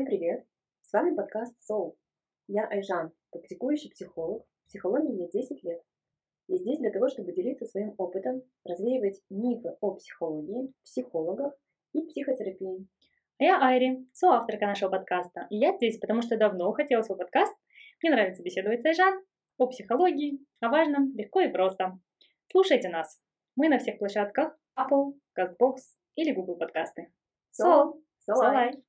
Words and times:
Всем 0.00 0.06
привет! 0.06 0.46
С 0.80 0.94
вами 0.94 1.14
подкаст 1.14 1.54
Soul. 1.70 1.94
Я 2.48 2.66
Айжан, 2.68 3.12
практикующий 3.30 3.90
психолог. 3.90 4.46
В 4.62 4.68
психологии 4.68 5.20
я 5.20 5.28
10 5.28 5.62
лет. 5.62 5.82
И 6.48 6.56
здесь 6.56 6.78
для 6.78 6.90
того, 6.90 7.08
чтобы 7.08 7.32
делиться 7.32 7.66
своим 7.66 7.94
опытом, 7.98 8.40
развеивать 8.64 9.20
мифы 9.28 9.76
о 9.82 9.96
психологии, 9.96 10.72
психологах 10.84 11.52
и 11.92 12.00
психотерапии. 12.00 12.88
А 13.40 13.44
я 13.44 13.58
Айри, 13.60 14.08
соавторка 14.14 14.68
нашего 14.68 14.88
подкаста. 14.88 15.46
И 15.50 15.58
я 15.58 15.76
здесь, 15.76 15.98
потому 15.98 16.22
что 16.22 16.38
давно 16.38 16.72
хотела 16.72 17.02
свой 17.02 17.18
подкаст. 17.18 17.54
Мне 18.02 18.12
нравится 18.12 18.42
беседовать 18.42 18.80
с 18.80 18.86
Айжан 18.86 19.22
о 19.58 19.66
психологии, 19.66 20.38
о 20.60 20.70
важном, 20.70 21.14
легко 21.14 21.42
и 21.42 21.52
просто. 21.52 21.98
Слушайте 22.50 22.88
нас. 22.88 23.20
Мы 23.54 23.68
на 23.68 23.78
всех 23.78 23.98
площадках 23.98 24.58
Apple, 24.78 25.12
CastBox 25.38 25.76
или 26.14 26.32
Google 26.32 26.56
подкасты. 26.56 27.12
Сол, 27.50 28.02
Солай! 28.20 28.82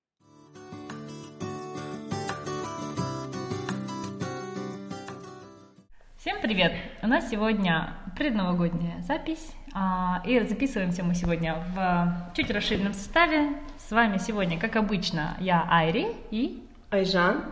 Всем 6.22 6.40
привет! 6.40 6.74
У 7.02 7.08
нас 7.08 7.32
сегодня 7.32 7.96
предновогодняя 8.16 9.02
запись, 9.02 9.54
а, 9.74 10.22
и 10.24 10.40
записываемся 10.42 11.04
мы 11.04 11.16
сегодня 11.16 11.56
в 11.74 12.36
чуть 12.36 12.52
расширенном 12.52 12.94
составе. 12.94 13.56
С 13.80 13.90
вами 13.90 14.20
сегодня, 14.20 14.60
как 14.60 14.76
обычно, 14.76 15.36
я 15.40 15.66
Айри 15.68 16.10
и... 16.30 16.64
Айжан. 16.92 17.46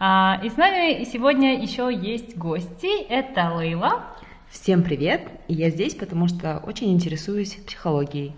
А, 0.00 0.40
и 0.42 0.50
с 0.50 0.56
нами 0.56 1.04
сегодня 1.04 1.62
еще 1.62 1.94
есть 1.94 2.36
гости. 2.36 3.04
Это 3.04 3.54
Лейла. 3.54 4.02
Всем 4.50 4.82
привет! 4.82 5.22
И 5.46 5.54
я 5.54 5.70
здесь, 5.70 5.94
потому 5.94 6.26
что 6.26 6.58
очень 6.58 6.92
интересуюсь 6.92 7.54
психологией. 7.54 8.34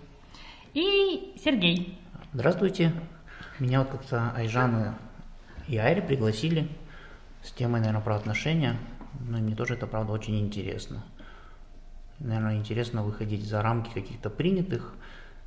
И 0.75 1.33
Сергей. 1.43 1.97
Здравствуйте. 2.33 2.93
Меня 3.57 3.79
вот 3.79 3.89
как-то 3.89 4.31
Айжан 4.35 4.93
и 5.67 5.75
Айри 5.75 6.01
пригласили 6.01 6.67
с 7.41 7.51
темой, 7.51 7.79
наверное, 7.79 8.03
про 8.03 8.15
отношения. 8.15 8.77
Но 9.19 9.37
мне 9.37 9.55
тоже 9.55 9.75
это, 9.75 9.87
правда, 9.87 10.13
очень 10.13 10.39
интересно. 10.39 11.03
Наверное, 12.19 12.57
интересно 12.57 13.03
выходить 13.03 13.45
за 13.45 13.61
рамки 13.61 13.93
каких-то 13.93 14.29
принятых, 14.29 14.95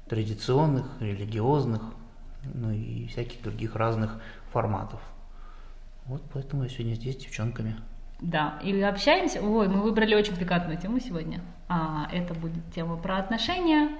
традиционных, 0.08 0.86
религиозных, 1.00 1.83
ну 2.55 2.70
и 2.70 3.06
всяких 3.06 3.42
других 3.42 3.77
разных 3.77 4.20
форматов. 4.52 5.00
Вот 6.06 6.22
поэтому 6.33 6.64
я 6.64 6.69
сегодня 6.69 6.94
здесь 6.94 7.17
с 7.17 7.19
девчонками. 7.19 7.77
Да, 8.20 8.58
и 8.62 8.78
общаемся. 8.83 9.41
Ой, 9.42 9.69
мы 9.69 9.83
выбрали 9.83 10.14
очень 10.14 10.36
пикантную 10.36 10.78
тему 10.78 11.00
сегодня. 11.00 11.41
А, 11.69 12.08
это 12.12 12.34
будет 12.34 12.72
тема 12.74 12.97
про 12.97 13.19
отношения. 13.19 13.91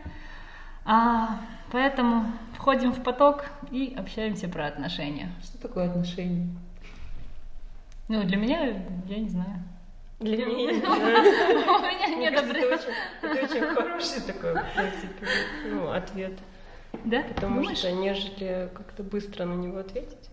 А, 0.85 1.41
поэтому 1.73 2.27
входим 2.55 2.93
в 2.93 3.03
поток 3.03 3.47
и 3.71 3.95
общаемся 3.97 4.49
про 4.49 4.67
отношения. 4.67 5.31
Что 5.43 5.59
такое 5.59 5.89
отношения? 5.89 6.49
Ну, 8.11 8.25
для 8.25 8.37
меня, 8.39 8.65
я 9.07 9.19
не 9.19 9.29
знаю. 9.29 9.63
Для 10.19 10.45
меня 10.45 10.71
У 10.73 11.81
меня 11.81 12.17
нет 12.17 12.33
Это 12.35 13.45
очень, 13.45 13.61
хороший 13.75 14.21
такой, 14.23 14.55
в 14.55 14.75
принципе, 14.75 15.27
ну, 15.71 15.93
ответ. 15.93 16.33
Да? 17.05 17.23
Потому 17.23 17.63
что, 17.73 17.93
нежели 17.93 18.69
как-то 18.75 19.05
быстро 19.05 19.45
на 19.45 19.55
него 19.55 19.79
ответить, 19.79 20.29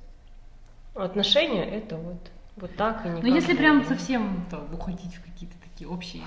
отношения 0.96 1.66
это 1.66 1.98
вот, 1.98 2.32
вот 2.56 2.76
так 2.78 3.06
и 3.06 3.10
никак. 3.10 3.24
Ну, 3.24 3.36
если 3.36 3.56
прям 3.56 3.86
совсем 3.86 4.48
то, 4.50 4.68
уходить 4.74 5.14
в 5.14 5.24
какие-то 5.24 5.56
такие 5.62 5.88
общие 5.88 6.24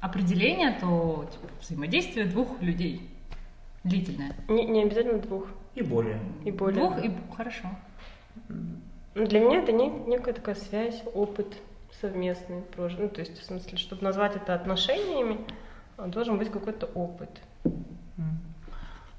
определения, 0.00 0.76
то 0.80 1.30
типа, 1.30 1.52
взаимодействие 1.60 2.26
двух 2.26 2.60
людей 2.60 3.08
длительное. 3.84 4.34
Не, 4.48 4.64
не 4.66 4.82
обязательно 4.82 5.20
двух 5.20 5.46
И 5.76 5.82
более. 5.82 6.18
и 6.44 6.50
более. 6.50 6.80
Двух 6.80 7.04
и 7.04 7.12
хорошо. 7.36 7.68
Ну, 9.14 9.26
Для 9.26 9.40
меня 9.40 9.62
это 9.62 9.72
не, 9.72 9.88
некая 9.88 10.34
такая 10.34 10.56
связь, 10.56 11.02
опыт 11.14 11.56
совместный 12.00 12.62
прожит. 12.62 12.98
Ну, 12.98 13.08
то 13.08 13.20
есть, 13.20 13.40
в 13.40 13.44
смысле, 13.44 13.78
чтобы 13.78 14.02
назвать 14.02 14.34
это 14.34 14.54
отношениями, 14.54 15.40
а, 15.96 16.08
должен 16.08 16.38
быть 16.38 16.50
какой-то 16.50 16.86
опыт. 16.86 17.30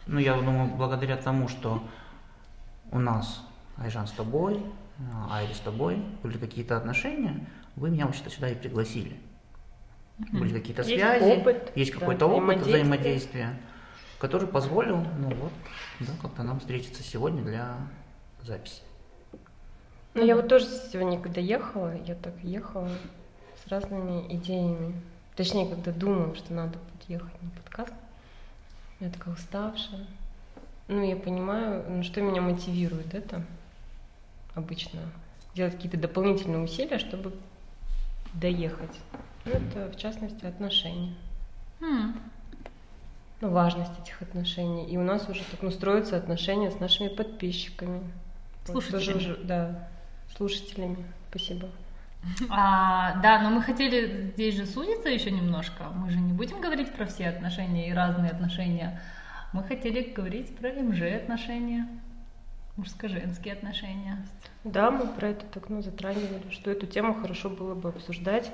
Ну, 0.07 0.19
я 0.19 0.35
думаю, 0.35 0.69
благодаря 0.75 1.17
тому, 1.17 1.47
что 1.47 1.81
у 2.91 2.99
нас 2.99 3.41
Айжан 3.77 4.07
с 4.07 4.11
тобой, 4.11 4.61
а, 5.13 5.37
Айри 5.37 5.53
с 5.53 5.59
тобой 5.59 6.03
были 6.21 6.37
какие-то 6.37 6.77
отношения, 6.77 7.47
вы 7.75 7.89
меня 7.89 8.05
вообще-то 8.05 8.29
сюда 8.29 8.49
и 8.49 8.55
пригласили. 8.55 9.17
Были 10.31 10.53
какие-то 10.53 10.83
Есть 10.83 10.95
связи, 10.95 11.39
опыт, 11.39 11.71
есть 11.75 11.93
да, 11.93 11.99
какой-то 11.99 12.27
опыт 12.27 12.59
взаимодействия, 12.59 13.59
который 14.19 14.47
позволил, 14.47 14.97
ну 14.97 15.33
вот, 15.35 15.51
да, 15.99 16.13
как-то 16.21 16.43
нам 16.43 16.59
встретиться 16.59 17.03
сегодня 17.03 17.43
для 17.43 17.75
записи. 18.43 18.81
Ну, 20.15 20.23
я 20.23 20.37
вот 20.37 20.47
тоже 20.47 20.65
сегодня, 20.65 21.19
когда 21.19 21.41
ехала, 21.41 21.93
я 22.05 22.15
так 22.15 22.33
ехала 22.41 22.89
с 23.61 23.67
разными 23.67 24.33
идеями. 24.33 24.95
Точнее, 25.35 25.67
когда 25.67 25.91
думала, 25.91 26.33
что 26.35 26.53
надо 26.53 26.77
будет 26.77 27.09
ехать 27.09 27.41
на 27.41 27.49
подкаст, 27.49 27.93
я 29.01 29.09
такая 29.09 29.33
уставшая. 29.33 30.05
Ну, 30.87 31.03
я 31.03 31.17
понимаю, 31.17 31.83
ну, 31.89 32.03
что 32.03 32.21
меня 32.21 32.39
мотивирует 32.39 33.13
это 33.13 33.43
обычно. 34.53 35.01
Делать 35.53 35.75
какие-то 35.75 35.97
дополнительные 35.97 36.59
усилия, 36.61 36.97
чтобы 36.97 37.33
доехать. 38.33 38.97
Ну, 39.43 39.51
это, 39.51 39.91
в 39.91 39.97
частности, 39.97 40.45
отношения. 40.45 41.13
М. 41.81 42.17
Ну, 43.41 43.49
важность 43.49 43.91
этих 44.01 44.21
отношений. 44.21 44.85
И 44.85 44.95
у 44.95 45.03
нас 45.03 45.27
уже 45.27 45.43
так 45.51 45.61
ну, 45.61 45.71
строятся 45.71 46.15
отношения 46.15 46.71
с 46.71 46.79
нашими 46.79 47.09
подписчиками. 47.09 47.99
Вот 48.67 48.75
тоже 48.75 48.89
Слушателями. 48.89 49.17
уже, 49.17 49.43
да, 49.43 49.89
слушателями. 50.35 50.97
Спасибо. 51.29 51.69
А, 52.49 53.21
да, 53.21 53.41
но 53.41 53.49
мы 53.49 53.61
хотели 53.61 54.31
здесь 54.33 54.55
же 54.55 54.65
сузиться 54.65 55.09
еще 55.09 55.31
немножко. 55.31 55.85
Мы 55.93 56.09
же 56.09 56.17
не 56.17 56.33
будем 56.33 56.59
говорить 56.59 56.91
про 56.93 57.05
все 57.05 57.29
отношения 57.29 57.89
и 57.89 57.93
разные 57.93 58.31
отношения. 58.31 59.01
Мы 59.53 59.63
хотели 59.63 60.11
говорить 60.11 60.55
про 60.57 60.71
МЖ 60.71 61.01
отношения, 61.15 61.87
мужско-женские 62.77 63.53
отношения. 63.53 64.25
Да, 64.63 64.91
мы 64.91 65.07
про 65.07 65.29
это 65.29 65.45
так 65.45 65.69
ну, 65.69 65.81
затрагивали, 65.81 66.49
что 66.49 66.71
эту 66.71 66.87
тему 66.87 67.13
хорошо 67.13 67.49
было 67.49 67.75
бы 67.75 67.89
обсуждать 67.89 68.51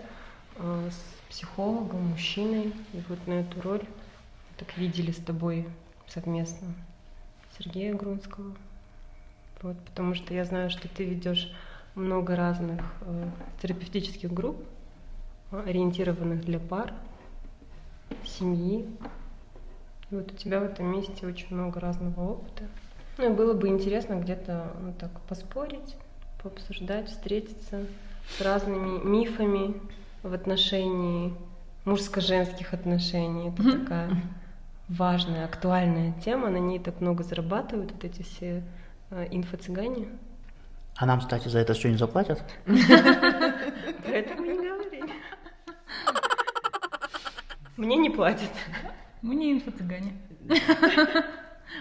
э, 0.58 0.90
с 0.92 1.30
психологом, 1.30 2.08
мужчиной. 2.08 2.74
И 2.94 3.02
вот 3.08 3.26
на 3.26 3.34
эту 3.34 3.62
роль 3.62 3.84
так 4.58 4.78
видели 4.78 5.12
с 5.12 5.18
тобой 5.18 5.68
совместно 6.08 6.68
Сергея 7.58 7.94
Грунского. 7.94 8.56
Вот, 9.62 9.78
потому 9.86 10.16
что 10.16 10.34
я 10.34 10.44
знаю, 10.46 10.70
что 10.70 10.88
ты 10.88 11.06
ведешь 11.06 11.54
много 11.96 12.36
разных 12.36 12.82
э, 13.02 13.30
терапевтических 13.62 14.32
групп, 14.32 14.58
ориентированных 15.52 16.44
для 16.44 16.60
пар, 16.60 16.94
семьи. 18.26 18.88
И 20.10 20.16
вот 20.16 20.32
у 20.32 20.36
тебя 20.36 20.60
в 20.60 20.64
этом 20.64 20.88
месте 20.88 21.28
очень 21.28 21.56
много 21.56 21.80
разного 21.80 22.32
опыта. 22.32 22.64
Ну 23.18 23.32
и 23.32 23.36
было 23.36 23.54
бы 23.54 23.68
интересно 23.68 24.16
где-то 24.16 24.74
ну, 24.82 24.94
так 24.94 25.12
поспорить, 25.22 25.96
пообсуждать, 26.42 27.10
встретиться 27.10 27.86
с 28.38 28.42
разными 28.42 29.04
мифами 29.04 29.76
в 30.24 30.34
отношении 30.34 31.34
мужско-женских 31.86 32.74
отношений. 32.74 33.50
Это 33.50 33.80
такая 33.80 34.12
важная, 34.88 35.46
актуальная 35.46 36.14
тема, 36.24 36.50
на 36.50 36.58
ней 36.58 36.80
так 36.80 37.02
много 37.02 37.24
зарабатывают 37.24 37.92
вот 37.92 38.04
эти 38.04 38.22
все 38.22 38.64
инфо-цыгане. 39.12 40.08
А 40.96 41.06
нам, 41.06 41.20
кстати, 41.20 41.48
за 41.48 41.60
это 41.60 41.74
что-нибудь 41.74 42.00
заплатят? 42.00 42.44
Поэтому 42.66 44.46
не 44.46 44.70
говори. 44.70 45.04
Мне 47.78 47.98
не 47.98 48.10
платят. 48.10 48.52
Мы 49.22 49.36
не 49.36 49.54
инфо-цыгане. 49.54 50.14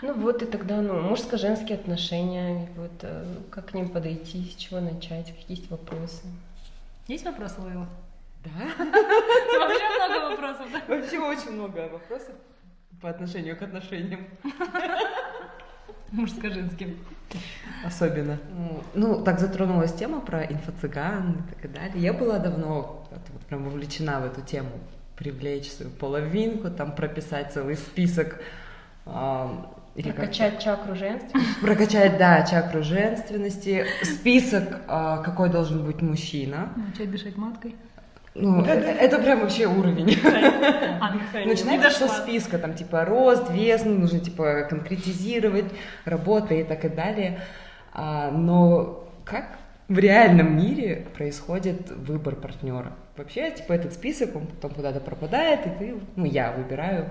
Ну 0.03 0.15
вот 0.15 0.43
и 0.43 0.47
тогда, 0.47 0.81
ну, 0.81 1.01
мужско-женские 1.01 1.77
отношения, 1.77 2.69
вот 2.77 2.93
э, 3.03 3.25
как 3.51 3.67
к 3.71 3.75
ним 3.75 3.91
подойти, 3.91 4.45
с 4.45 4.55
чего 4.55 4.81
начать, 4.81 5.27
какие 5.27 5.59
есть 5.59 5.71
вопросы. 5.71 6.23
Есть 7.09 7.25
вопросы, 7.25 7.61
Лейла? 7.61 7.89
Да. 8.45 8.51
Вообще 9.59 10.09
много 10.09 10.31
вопросов, 10.31 10.67
да? 10.73 10.83
Вообще 10.89 11.19
очень 11.19 11.51
много 11.51 11.89
вопросов 11.89 12.35
по 13.03 13.11
отношению 13.11 13.57
к 13.57 13.63
отношениям. 13.63 14.27
Мужско-женским. 16.13 16.97
Особенно. 17.85 18.39
Ну, 18.95 19.23
так 19.23 19.41
затронулась 19.41 19.93
тема 19.93 20.21
про 20.21 20.43
инфо-цыган 20.45 21.39
и 21.51 21.63
так 21.63 21.73
далее. 21.73 21.93
Я 21.97 22.13
была 22.13 22.39
давно 22.39 23.07
вот, 23.11 23.21
прям 23.49 23.65
вовлечена 23.65 24.21
в 24.21 24.25
эту 24.27 24.41
тему. 24.43 24.71
Привлечь 25.17 25.71
свою 25.71 25.91
половинку, 25.91 26.71
там 26.71 26.93
прописать 26.95 27.53
целый 27.53 27.77
список. 27.77 28.41
или 29.97 30.07
как-то- 30.07 30.21
Прокачать 30.23 30.61
чакру 30.63 30.95
женственности. 30.95 31.61
Прокачать, 31.61 32.19
да, 32.19 32.43
чакру 32.47 32.83
женственности, 32.83 33.85
список, 34.05 34.65
а, 34.87 35.19
какой 35.19 35.51
должен 35.51 35.85
быть 35.85 36.01
мужчина. 36.01 36.73
Начать 36.77 37.11
дышать 37.11 37.37
маткой. 37.37 37.75
Ну, 38.41 38.63
это, 38.63 38.89
это 38.89 39.19
прям 39.19 39.41
вообще 39.41 39.67
уровень. 39.67 40.17
А, 41.01 41.15
Начинается 41.45 41.91
со 41.91 42.09
списка, 42.09 42.59
там, 42.59 42.75
типа, 42.75 43.05
рост, 43.05 43.51
вес, 43.51 43.83
ну, 43.85 43.99
нужно, 43.99 44.21
типа, 44.21 44.67
конкретизировать, 44.69 45.67
работа 46.05 46.55
и 46.55 46.65
так 46.65 46.85
и 46.85 46.89
далее. 46.89 47.41
А, 47.93 48.31
но 48.31 49.09
как 49.25 49.59
в 49.89 49.99
реальном 49.99 50.57
мире 50.57 51.07
происходит 51.17 51.91
выбор 51.91 52.37
партнера? 52.37 52.93
Вообще, 53.17 53.51
типа, 53.51 53.73
этот 53.73 53.93
список, 53.93 54.37
он 54.37 54.47
потом 54.47 54.73
куда-то 54.73 55.01
пропадает, 55.01 55.67
и 55.67 55.71
ты, 55.79 55.95
ну, 56.17 56.25
я 56.25 56.53
выбираю 56.53 57.11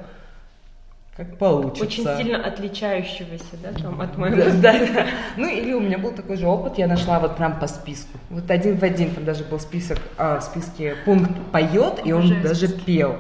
как 1.20 1.38
получится. 1.38 1.84
Очень 1.84 2.06
сильно 2.18 2.46
отличающегося, 2.46 3.58
да, 3.62 3.74
там, 3.74 4.00
от 4.00 4.18
моего. 4.18 4.38
Да, 4.38 4.72
да, 4.72 4.80
да. 4.80 5.06
Ну, 5.36 5.50
или 5.50 5.74
у 5.74 5.82
меня 5.82 5.98
был 5.98 6.14
такой 6.14 6.38
же 6.38 6.48
опыт, 6.48 6.78
я 6.78 6.88
нашла 6.88 7.20
вот 7.20 7.36
прям 7.36 7.60
по 7.60 7.68
списку. 7.68 8.18
Вот 8.30 8.50
один 8.50 8.78
в 8.78 8.84
один, 8.84 9.14
там 9.14 9.26
даже 9.26 9.44
был 9.44 9.60
список, 9.60 10.00
а, 10.18 10.40
в 10.40 10.44
списке 10.44 10.96
пункт 11.04 11.32
поет, 11.52 12.00
и 12.06 12.14
он 12.14 12.42
даже 12.42 12.70
списки. 12.70 12.86
пел. 12.86 13.18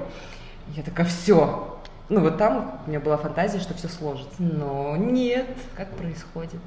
Я 0.77 0.83
такая, 0.83 1.05
все. 1.07 1.77
Ну, 2.07 2.21
вот 2.21 2.37
там 2.37 2.79
у 2.85 2.89
меня 2.89 3.01
была 3.01 3.17
фантазия, 3.17 3.59
что 3.59 3.73
все 3.73 3.89
сложится. 3.89 4.41
Но 4.41 4.95
нет, 4.95 5.47
как 5.75 5.89
происходит 5.89 6.61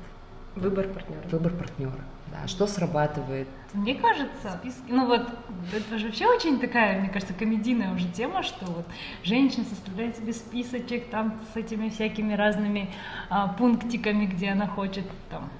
Выбор 0.54 0.86
партнера. 0.88 1.22
выбор 1.30 1.52
партнера. 1.52 1.92
Да, 2.32 2.48
что 2.48 2.66
срабатывает. 2.66 3.46
Мне 3.74 3.94
кажется, 3.94 4.58
ну 4.88 5.06
вот, 5.06 5.28
это 5.74 5.98
же 5.98 6.06
вообще 6.06 6.26
очень 6.26 6.58
такая, 6.58 6.98
мне 7.00 7.10
кажется, 7.10 7.34
комедийная 7.34 7.92
уже 7.94 8.08
тема, 8.08 8.42
что 8.42 8.64
вот 8.64 8.86
женщина 9.22 9.64
составляет 9.64 10.16
себе 10.16 10.32
списочек 10.32 11.10
там 11.10 11.38
с 11.52 11.56
этими 11.56 11.90
всякими 11.90 12.32
разными 12.32 12.90
а, 13.28 13.48
пунктиками, 13.48 14.26
где 14.26 14.50
она 14.50 14.66
хочет 14.66 15.04
там, 15.30 15.50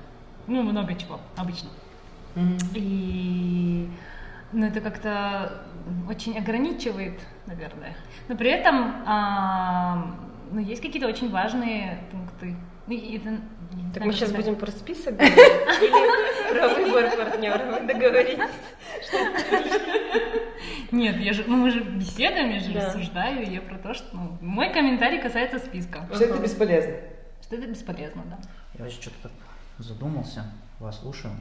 ну, 0.47 0.63
много 0.63 0.95
чего, 0.95 1.21
обычно. 1.37 1.69
И 2.75 3.89
ну, 4.53 4.67
это 4.67 4.81
как-то 4.81 5.65
очень 6.09 6.39
ограничивает, 6.39 7.21
наверное. 7.47 7.95
Но 8.29 8.37
при 8.37 8.51
этом 8.51 9.03
а, 9.07 10.15
ну, 10.51 10.61
есть 10.61 10.81
какие-то 10.81 11.09
очень 11.09 11.31
важные 11.31 11.99
пункты. 12.11 12.57
И- 12.93 12.97
и 12.97 13.17
это, 13.17 13.31
не 13.31 13.39
Так 13.39 13.95
знаю, 13.95 14.07
мы 14.07 14.13
сейчас 14.13 14.33
будем 14.33 14.57
про 14.57 14.71
список 14.71 15.17
говорить 15.17 15.39
или 15.81 16.53
про 16.59 16.69
выбор 16.75 17.17
партнера? 17.17 17.81
Вы 17.81 17.87
договоритесь? 17.87 18.51
Нет, 20.91 21.17
я 21.17 21.33
же, 21.33 21.45
ну 21.47 21.57
мы 21.57 21.71
же 21.71 21.81
беседуем, 21.81 22.51
я 22.51 22.61
же 22.61 22.73
Да. 22.73 22.87
рассуждаю, 22.87 23.51
я 23.51 23.61
про 23.63 23.79
то, 23.79 23.95
что 23.95 24.07
ну, 24.15 24.37
мой 24.43 24.71
комментарий 24.73 25.21
касается 25.21 25.59
списка. 25.59 26.07
Что 26.13 26.25
это 26.25 26.39
бесполезно. 26.39 26.95
Что 27.43 27.57
это 27.57 27.67
бесполезно, 27.67 28.23
да. 28.27 28.39
Я 28.75 28.85
вообще 28.85 29.01
что-то 29.01 29.17
так 29.23 29.33
задумался, 29.79 30.45
вас 30.79 31.01
слушаю 31.01 31.33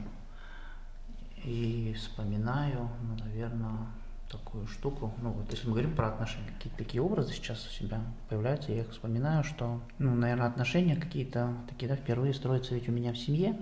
и 1.44 1.92
вспоминаю, 1.98 2.88
ну, 3.02 3.24
наверное, 3.24 3.86
такую 4.32 4.66
штуку. 4.66 5.12
Ну, 5.22 5.30
вот 5.30 5.50
если 5.50 5.66
мы 5.66 5.72
говорим 5.74 5.94
про 5.94 6.08
отношения, 6.08 6.48
какие-то 6.56 6.78
такие 6.78 7.02
образы 7.02 7.32
сейчас 7.32 7.66
у 7.66 7.70
себя 7.70 8.00
появляются, 8.28 8.72
я 8.72 8.80
их 8.80 8.90
вспоминаю, 8.90 9.44
что, 9.44 9.80
ну, 9.98 10.14
наверное, 10.14 10.46
отношения 10.48 10.96
какие-то 10.96 11.54
такие, 11.68 11.88
да, 11.88 11.96
впервые 11.96 12.34
строятся 12.34 12.74
ведь 12.74 12.88
у 12.88 12.92
меня 12.92 13.12
в 13.12 13.18
семье 13.18 13.56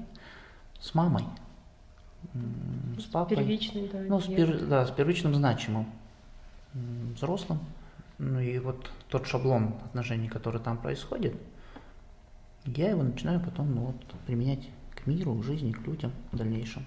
с 0.79 0.95
мамой, 0.95 1.25
м, 2.35 2.97
с 2.99 3.05
папой. 3.05 3.37
Первичный, 3.37 3.89
да. 3.93 3.99
Ну, 4.09 4.21
с, 4.21 4.29
пер- 4.29 4.67
да, 4.67 4.87
с 4.87 4.91
первичным 4.91 5.35
значимым 5.35 5.87
взрослым. 6.73 7.59
Ну 8.19 8.39
и 8.39 8.59
вот 8.59 8.91
тот 9.09 9.27
шаблон 9.27 9.75
отношений, 9.85 10.29
который 10.29 10.61
там 10.61 10.79
происходит, 10.79 11.35
я 12.67 12.91
его 12.91 13.03
начинаю 13.03 13.41
потом 13.41 13.75
ну, 13.75 13.81
вот, 13.87 13.97
применять 14.27 14.69
к 14.95 15.07
миру, 15.07 15.35
к 15.35 15.45
жизни, 15.45 15.73
к 15.73 15.81
людям 15.87 16.13
в 16.31 16.37
дальнейшем. 16.37 16.87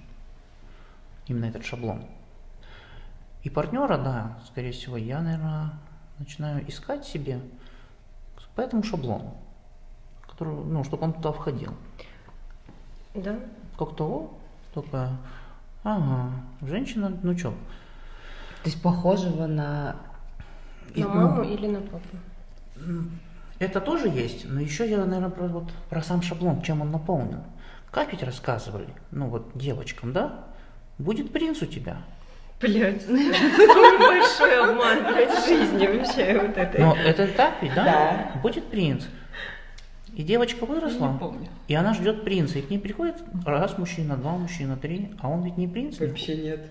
Именно 1.27 1.45
этот 1.45 1.65
шаблон. 1.65 2.05
И 3.43 3.49
партнера, 3.49 3.97
да, 3.97 4.37
скорее 4.47 4.71
всего, 4.71 4.95
я, 4.95 5.21
наверное, 5.21 5.73
начинаю 6.17 6.67
искать 6.69 7.05
себе 7.05 7.41
по 8.55 8.61
этому 8.61 8.83
шаблону, 8.83 9.35
который, 10.27 10.53
ну, 10.53 10.83
чтобы 10.83 11.03
он 11.03 11.13
туда 11.13 11.31
входил. 11.31 11.73
Да? 13.13 13.37
Как-то, 13.77 14.05
о, 14.05 14.37
такая, 14.73 15.17
ага, 15.83 16.31
женщина, 16.61 17.17
ну 17.21 17.35
чё, 17.35 17.51
То 17.51 18.69
есть 18.69 18.81
похожего 18.81 19.47
на... 19.47 19.97
И, 20.93 21.03
На 21.03 21.13
ну, 21.13 21.21
маму 21.21 21.43
или 21.43 21.67
на 21.67 21.81
папу? 21.81 22.17
Это 23.59 23.81
тоже 23.81 24.07
есть, 24.07 24.45
но 24.45 24.59
еще 24.59 24.89
я, 24.89 25.05
наверное, 25.05 25.29
про, 25.29 25.47
вот, 25.47 25.71
про 25.89 26.01
сам 26.01 26.21
шаблон, 26.21 26.61
чем 26.61 26.81
он 26.81 26.91
наполнен. 26.91 27.43
Как 27.91 28.11
ведь 28.11 28.23
рассказывали, 28.23 28.89
ну 29.11 29.27
вот 29.27 29.51
девочкам, 29.55 30.13
да? 30.13 30.45
Будет 30.97 31.31
принц 31.31 31.61
у 31.61 31.65
тебя. 31.65 31.97
Блять, 32.63 33.05
большой 33.07 34.57
обман, 34.57 35.13
блядь, 35.13 35.45
жизни 35.45 35.85
вообще 35.85 36.39
вот 36.39 36.57
это. 36.57 36.79
Но 36.79 36.95
это 36.95 37.27
так 37.27 37.61
ведь, 37.61 37.73
да? 37.75 37.83
Да. 37.83 38.39
Будет 38.41 38.65
принц. 38.69 39.03
И 40.15 40.23
девочка 40.23 40.65
выросла, 40.65 41.11
Не 41.11 41.19
помню. 41.19 41.49
и 41.67 41.75
она 41.75 41.93
ждет 41.93 42.23
принца. 42.23 42.59
И 42.59 42.61
к 42.61 42.69
ней 42.69 42.77
приходит 42.79 43.17
раз 43.45 43.77
мужчина, 43.77 44.15
два 44.15 44.37
мужчина, 44.37 44.77
три, 44.77 45.11
а 45.19 45.27
он 45.27 45.43
ведь 45.43 45.57
не 45.57 45.67
принц. 45.67 45.99
Вообще 45.99 46.37
нет. 46.37 46.69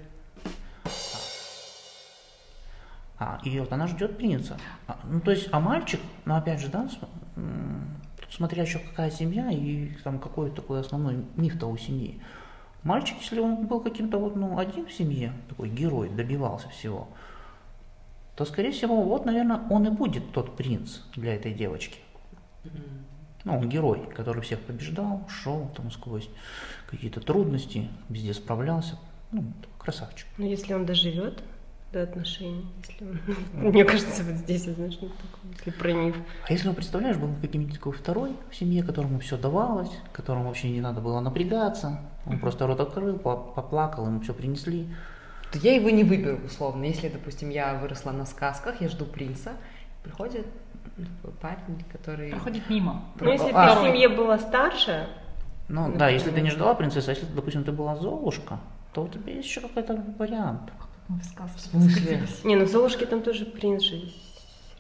А, 3.18 3.38
и 3.44 3.60
вот 3.60 3.70
она 3.72 3.86
ждет 3.86 4.16
принца. 4.16 4.56
А, 4.86 4.98
ну, 5.04 5.20
то 5.20 5.30
есть, 5.30 5.48
а 5.52 5.60
мальчик, 5.60 6.00
ну, 6.24 6.36
опять 6.36 6.60
же, 6.60 6.68
да, 6.68 6.88
тут 7.34 8.32
смотря 8.32 8.62
еще 8.62 8.78
какая 8.78 9.10
семья 9.10 9.50
и 9.50 9.88
там 10.02 10.18
какой 10.18 10.50
такой 10.50 10.80
основной 10.80 11.24
миф-то 11.36 11.66
у 11.66 11.76
семьи. 11.76 12.20
Мальчик, 12.82 13.18
если 13.20 13.38
он 13.38 13.66
был 13.66 13.80
каким-то 13.80 14.18
вот, 14.18 14.34
ну, 14.34 14.58
один 14.58 14.86
в 14.86 14.92
семье, 14.92 15.32
такой 15.48 15.68
герой, 15.68 16.08
добивался 16.08 16.68
всего, 16.68 17.08
то, 18.36 18.44
скорее 18.44 18.72
всего, 18.72 19.02
вот, 19.02 19.24
наверное, 19.24 19.60
он 19.70 19.86
и 19.86 19.90
будет 19.90 20.32
тот 20.32 20.56
принц 20.56 21.00
для 21.14 21.34
этой 21.36 21.54
девочки. 21.54 21.98
Ну, 23.44 23.58
он 23.58 23.68
герой, 23.68 24.08
который 24.14 24.42
всех 24.42 24.60
побеждал, 24.60 25.26
шел 25.28 25.68
там 25.76 25.90
сквозь 25.90 26.28
какие-то 26.88 27.20
трудности, 27.20 27.88
везде 28.08 28.34
справлялся. 28.34 28.98
Ну, 29.32 29.44
красавчик. 29.78 30.26
Ну, 30.38 30.46
если 30.46 30.74
он 30.74 30.86
доживет 30.86 31.42
до 31.92 32.02
отношений, 32.02 32.66
если 32.88 33.04
он... 33.04 33.20
Мне 33.70 33.84
кажется, 33.84 34.22
вот 34.24 34.34
здесь, 34.36 34.66
вот, 34.66 34.76
знаешь, 34.76 34.96
такое, 34.96 35.10
если 35.58 35.70
про 35.70 35.92
них. 35.92 36.16
А 36.48 36.52
если, 36.52 36.68
ну, 36.68 36.74
представляешь, 36.74 37.16
был 37.18 37.28
каким-нибудь 37.40 37.74
такой 37.74 37.92
второй 37.92 38.32
в 38.50 38.56
семье, 38.56 38.82
которому 38.82 39.18
все 39.20 39.36
давалось, 39.36 39.90
которому 40.12 40.46
вообще 40.46 40.70
не 40.70 40.80
надо 40.80 41.00
было 41.00 41.20
напрягаться, 41.20 42.00
он 42.26 42.38
просто 42.38 42.66
рот 42.66 42.80
открыл, 42.80 43.18
по- 43.18 43.36
поплакал, 43.36 44.06
ему 44.06 44.20
все 44.20 44.32
принесли. 44.32 44.88
то 45.52 45.58
я 45.58 45.74
его 45.74 45.90
не 45.90 46.02
выберу, 46.04 46.38
условно. 46.46 46.84
Если, 46.84 47.08
допустим, 47.08 47.50
я 47.50 47.74
выросла 47.74 48.12
на 48.12 48.24
сказках, 48.24 48.80
я 48.80 48.88
жду 48.88 49.04
принца, 49.04 49.52
приходит 50.02 50.46
парень, 51.42 51.84
который... 51.92 52.30
Проходит 52.30 52.68
мимо. 52.70 53.04
Ну, 53.20 53.30
если 53.30 53.48
ты 53.48 53.52
А. 53.54 53.74
в 53.80 53.84
семье 53.86 54.08
была 54.08 54.38
старше, 54.38 55.08
Ну 55.68 55.92
да, 55.96 56.08
если 56.08 56.30
ты 56.30 56.40
не 56.40 56.50
ждала 56.50 56.74
принцессы, 56.74 57.08
а 57.08 57.12
если, 57.12 57.26
допустим, 57.26 57.64
ты 57.64 57.72
была 57.72 57.96
Золушка, 57.96 58.58
то 58.94 59.02
у 59.04 59.08
тебя 59.08 59.32
есть 59.34 59.48
еще 59.48 59.60
какой-то 59.60 60.02
вариант. 60.18 60.70
Мы 61.12 61.20
в 61.20 61.24
сказку 61.24 61.58
В 61.58 61.60
смысле? 61.60 62.26
Не, 62.44 62.56
ну 62.56 62.64
в 62.64 62.68
Золушке 62.68 63.04
там 63.06 63.22
тоже 63.22 63.44
принц 63.44 63.82
же 63.82 64.00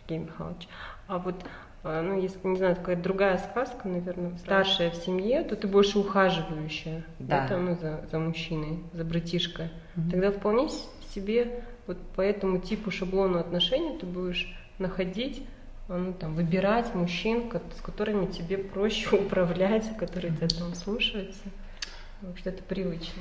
Сергей 0.00 0.24
Михайлович. 0.24 0.66
А 1.06 1.18
вот, 1.18 1.34
а, 1.84 2.00
ну, 2.00 2.18
если, 2.20 2.38
не 2.44 2.56
знаю, 2.56 2.76
такая 2.76 2.96
другая 2.96 3.36
сказка, 3.38 3.86
наверное, 3.88 4.36
старшая 4.38 4.90
в 4.90 4.94
семье, 4.94 5.42
то 5.42 5.56
ты 5.56 5.66
больше 5.68 5.98
ухаживающая, 5.98 7.04
да, 7.18 7.42
Да. 7.42 7.48
там, 7.48 7.66
ну, 7.66 7.76
за, 7.78 8.06
за 8.10 8.18
мужчиной, 8.18 8.82
за 8.94 9.04
братишкой. 9.04 9.68
Мгм. 9.96 10.10
Тогда 10.10 10.30
вполне 10.30 10.68
себе 11.14 11.64
вот 11.86 11.98
по 12.16 12.22
этому 12.22 12.58
типу 12.58 12.90
шаблону 12.90 13.38
отношений 13.38 13.98
ты 13.98 14.06
будешь 14.06 14.56
находить, 14.78 15.42
а, 15.88 15.98
ну, 15.98 16.14
там, 16.14 16.34
выбирать 16.34 16.94
мужчин, 16.94 17.50
с 17.76 17.82
которыми 17.82 18.24
тебе 18.26 18.56
проще 18.56 19.14
управлять, 19.16 19.96
которые 19.98 20.34
тебя 20.34 20.48
там 20.48 20.74
слушаются. 20.74 21.42
Потому 22.20 22.36
что 22.38 22.50
это 22.50 22.62
привычно. 22.62 23.20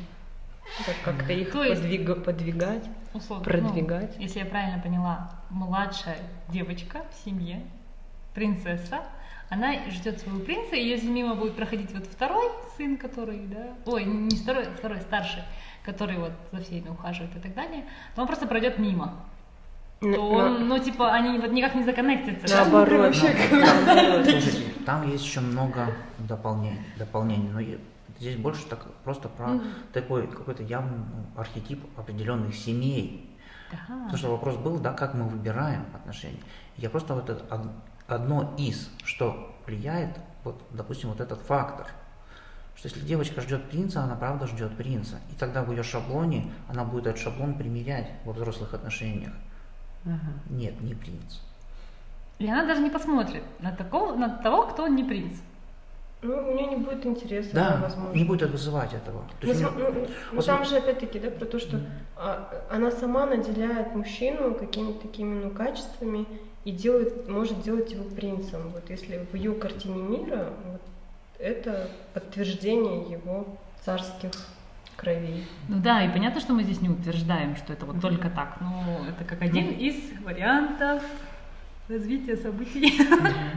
Как-то 1.03 1.33
их 1.33 1.51
То 1.51 1.63
есть- 1.63 1.81
подвига- 1.81 2.15
подвигать. 2.15 2.83
Условно, 3.13 3.43
Продвигать. 3.43 4.15
ну, 4.17 4.21
если 4.23 4.39
я 4.39 4.45
правильно 4.45 4.79
поняла, 4.81 5.31
младшая 5.49 6.17
девочка 6.47 7.01
в 7.11 7.25
семье, 7.25 7.61
принцесса, 8.33 9.01
она 9.49 9.73
ждет 9.89 10.21
своего 10.21 10.39
принца, 10.39 10.75
и 10.77 10.87
если 10.87 11.09
мимо 11.09 11.35
будет 11.35 11.55
проходить 11.57 11.91
вот 11.93 12.05
второй 12.07 12.49
сын, 12.77 12.95
который, 12.95 13.39
да, 13.47 13.67
ой, 13.85 14.05
не 14.05 14.37
второй, 14.37 14.63
а 14.67 14.71
второй 14.77 15.01
старший, 15.01 15.43
который 15.83 16.17
вот 16.17 16.31
за 16.53 16.61
всеми 16.63 16.87
ухаживает 16.89 17.35
и 17.35 17.39
так 17.39 17.53
далее, 17.53 17.83
то 18.15 18.21
он 18.21 18.27
просто 18.27 18.47
пройдет 18.47 18.79
мимо. 18.79 19.15
На- 19.99 20.15
То 20.15 20.21
он, 20.29 20.67
ну, 20.69 20.79
типа, 20.79 21.11
они 21.13 21.37
вот 21.37 21.51
никак 21.51 21.75
не 21.75 21.83
законнектятся. 21.83 22.47
да? 22.47 22.61
Наоборот. 22.63 23.13
наоборот. 23.51 24.25
Слушайте, 24.25 24.63
там 24.85 25.11
есть 25.11 25.23
еще 25.25 25.41
много 25.41 25.93
дополнений, 26.17 26.79
дополнений 26.97 27.49
но 27.49 27.59
здесь 28.21 28.37
больше 28.37 28.65
так 28.67 28.85
просто 29.03 29.27
про 29.29 29.47
Мгм. 29.47 29.63
такой 29.93 30.27
какой-то 30.27 30.63
явный 30.63 30.97
ну, 30.99 31.25
архетип 31.41 31.83
определенных 31.97 32.55
семей. 32.55 33.27
Да. 33.71 33.77
Потому 33.87 34.17
что 34.17 34.31
вопрос 34.31 34.55
был, 34.57 34.79
да, 34.79 34.93
как 34.93 35.13
мы 35.13 35.27
выбираем 35.27 35.85
отношения. 35.93 36.39
Я 36.77 36.89
просто 36.89 37.15
вот 37.15 37.29
это 37.29 37.43
од- 37.53 37.71
одно 38.07 38.53
из, 38.57 38.89
что 39.03 39.55
влияет, 39.65 40.19
вот, 40.43 40.61
допустим, 40.71 41.09
вот 41.09 41.19
этот 41.19 41.41
фактор, 41.41 41.87
Что 42.73 42.87
если 42.87 43.01
девочка 43.05 43.41
ждет 43.41 43.69
принца, 43.69 44.01
она 44.03 44.15
правда 44.15 44.47
ждет 44.47 44.75
принца. 44.75 45.17
И 45.31 45.35
тогда 45.35 45.61
в 45.61 45.71
ее 45.71 45.83
шаблоне 45.83 46.51
она 46.69 46.83
будет 46.83 47.05
этот 47.05 47.21
шаблон 47.21 47.53
примерять 47.55 48.09
во 48.25 48.33
взрослых 48.33 48.73
отношениях. 48.73 49.33
Ага. 50.05 50.33
Нет, 50.49 50.81
не 50.81 50.95
принц. 50.95 51.39
И 52.39 52.47
она 52.49 52.65
даже 52.65 52.81
не 52.81 52.89
посмотрит 52.89 53.43
на, 53.59 53.71
такого, 53.71 54.15
на 54.15 54.29
того, 54.29 54.65
кто 54.67 54.87
не 54.87 55.03
принц. 55.03 55.37
Ну, 56.23 56.37
у 56.37 56.53
нее 56.55 56.67
не 56.67 56.75
будет 56.75 57.05
интереса, 57.05 57.49
Да, 57.53 57.79
возможно. 57.81 58.15
не 58.15 58.23
будет 58.23 58.51
вызывать 58.51 58.93
этого. 58.93 59.21
То 59.39 59.47
Ну, 59.47 59.49
есть 59.49 59.61
ну, 59.61 59.69
ну, 59.77 60.07
вот 60.33 60.45
там 60.45 60.63
же 60.65 60.77
опять-таки, 60.77 61.19
да, 61.19 61.31
про 61.31 61.45
то, 61.45 61.59
что 61.59 61.79
а, 62.15 62.63
она 62.69 62.91
сама 62.91 63.25
наделяет 63.25 63.95
мужчину 63.95 64.53
какими-то 64.53 64.99
такими 65.01 65.43
ну, 65.43 65.49
качествами 65.49 66.27
и 66.63 66.71
делает, 66.71 67.27
может 67.27 67.61
делать 67.63 67.91
его 67.91 68.03
принцем. 68.03 68.69
Вот 68.69 68.87
если 68.89 69.25
в 69.31 69.35
ее 69.35 69.53
картине 69.53 70.01
мира 70.03 70.53
вот, 70.71 70.81
это 71.39 71.89
подтверждение 72.13 73.11
его 73.11 73.47
царских 73.83 74.31
кровей. 74.95 75.43
Ну 75.67 75.77
да, 75.81 76.03
и 76.05 76.09
понятно, 76.11 76.39
что 76.39 76.53
мы 76.53 76.61
здесь 76.63 76.81
не 76.81 76.89
утверждаем, 76.89 77.55
что 77.55 77.73
это 77.73 77.87
вот 77.87 77.99
только 77.99 78.29
так. 78.29 78.57
Но 78.61 79.07
это 79.09 79.23
как 79.23 79.41
один 79.41 79.71
из 79.71 79.95
вариантов 80.23 81.01
развития 81.91 82.37
событий. 82.37 82.93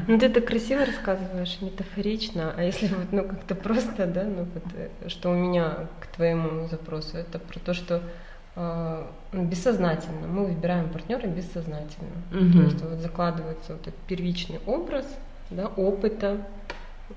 Ну, 0.06 0.18
ты 0.18 0.28
так 0.28 0.44
красиво 0.44 0.84
рассказываешь, 0.84 1.58
метафорично, 1.60 2.52
а 2.56 2.62
если 2.62 2.88
вот, 2.88 3.12
ну, 3.12 3.24
как-то 3.24 3.54
просто, 3.54 4.06
да, 4.06 4.24
ну, 4.24 4.46
вот, 4.52 4.64
э, 4.74 5.08
что 5.08 5.30
у 5.30 5.34
меня 5.34 5.88
к 6.00 6.08
твоему 6.08 6.68
запросу, 6.68 7.16
это 7.16 7.38
про 7.38 7.58
то, 7.58 7.72
что 7.72 8.02
э, 8.56 9.06
бессознательно, 9.32 10.26
мы 10.26 10.46
выбираем 10.46 10.90
партнера 10.90 11.26
бессознательно. 11.26 12.10
Мгм. 12.30 12.52
То 12.52 12.62
есть 12.64 12.82
вот 12.82 12.98
закладывается 12.98 13.72
вот 13.72 13.82
этот 13.82 14.00
первичный 14.06 14.60
образ, 14.66 15.06
да, 15.50 15.66
опыта, 15.68 16.46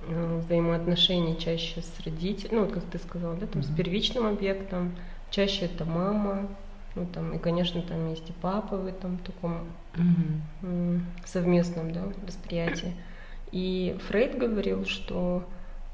э, 0.08 0.42
взаимоотношений 0.46 1.38
чаще 1.38 1.82
с 1.82 2.06
родителем, 2.06 2.58
ну, 2.58 2.66
вот 2.66 2.74
как 2.74 2.84
ты 2.86 3.00
сказала, 3.00 3.36
да, 3.36 3.48
там, 3.48 3.64
с 3.64 3.68
первичным 3.68 4.26
объектом, 4.26 4.94
чаще 5.30 5.66
это 5.66 5.84
мама, 5.84 6.48
ну, 6.98 7.06
там, 7.14 7.34
и, 7.34 7.38
конечно, 7.38 7.82
там 7.82 8.10
есть 8.10 8.30
и 8.30 8.34
папа 8.34 8.76
в 8.76 8.88
этом 8.88 9.20
таком 9.20 9.60
м, 10.64 11.06
совместном 11.26 11.94
да, 11.94 12.02
восприятии. 12.26 12.94
И 13.52 13.96
Фрейд 14.08 14.38
говорил, 14.38 14.86
что 14.86 15.44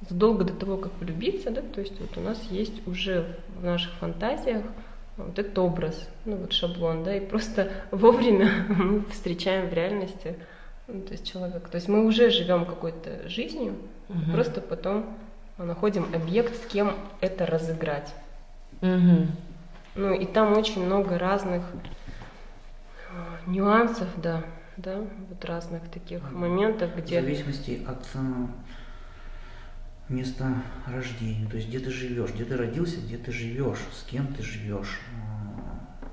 задолго 0.10 0.44
до 0.44 0.54
того, 0.54 0.78
как 0.78 0.92
влюбиться, 1.00 1.52
да, 1.52 1.62
то 1.62 1.82
есть 1.82 2.00
вот 2.00 2.18
у 2.18 2.22
нас 2.22 2.42
есть 2.50 2.88
уже 2.88 3.38
в 3.60 3.64
наших 3.64 3.92
фантазиях 3.94 4.64
вот 5.18 5.38
этот 5.38 5.58
образ, 5.60 6.10
ну 6.26 6.38
вот 6.38 6.54
шаблон, 6.54 7.04
да, 7.04 7.16
и 7.16 7.20
просто 7.20 7.72
вовремя 7.92 8.50
мы 8.70 9.02
встречаем 9.12 9.70
в 9.70 9.74
реальности 9.74 10.36
ну, 10.88 11.02
то 11.02 11.12
есть 11.14 11.30
человека. 11.30 11.70
То 11.70 11.76
есть 11.76 11.88
мы 11.88 12.06
уже 12.06 12.30
живем 12.30 12.66
какой-то 12.66 13.28
жизнью, 13.30 13.76
Мгм. 14.10 14.32
просто 14.32 14.62
потом 14.62 15.06
находим 15.58 16.06
объект, 16.14 16.56
с 16.56 16.66
кем 16.68 16.94
это 17.22 17.46
разыграть. 17.46 18.14
Мгм. 18.82 19.28
Ну 19.96 20.14
и 20.14 20.26
там 20.26 20.58
очень 20.58 20.86
много 20.86 21.20
разных 21.20 21.64
э, 23.10 23.38
нюансов, 23.46 24.08
да, 24.18 24.44
да, 24.78 25.00
вот 25.30 25.46
разных 25.46 25.88
таких 25.90 26.32
моментов, 26.32 26.92
В 26.92 26.98
где 26.98 27.22
зависимости 27.22 27.84
от 27.88 28.04
э, 28.16 28.20
места 30.10 30.64
рождения, 30.88 31.48
то 31.48 31.58
есть 31.58 31.68
где 31.70 31.80
ты 31.80 31.92
живешь, 31.92 32.32
где 32.32 32.44
ты 32.46 32.58
родился, 32.58 32.98
где 33.02 33.18
ты 33.18 33.32
живешь, 33.32 33.80
с 33.94 34.04
кем 34.04 34.34
ты 34.34 34.42
живешь, 34.42 35.00
э, 35.12 36.06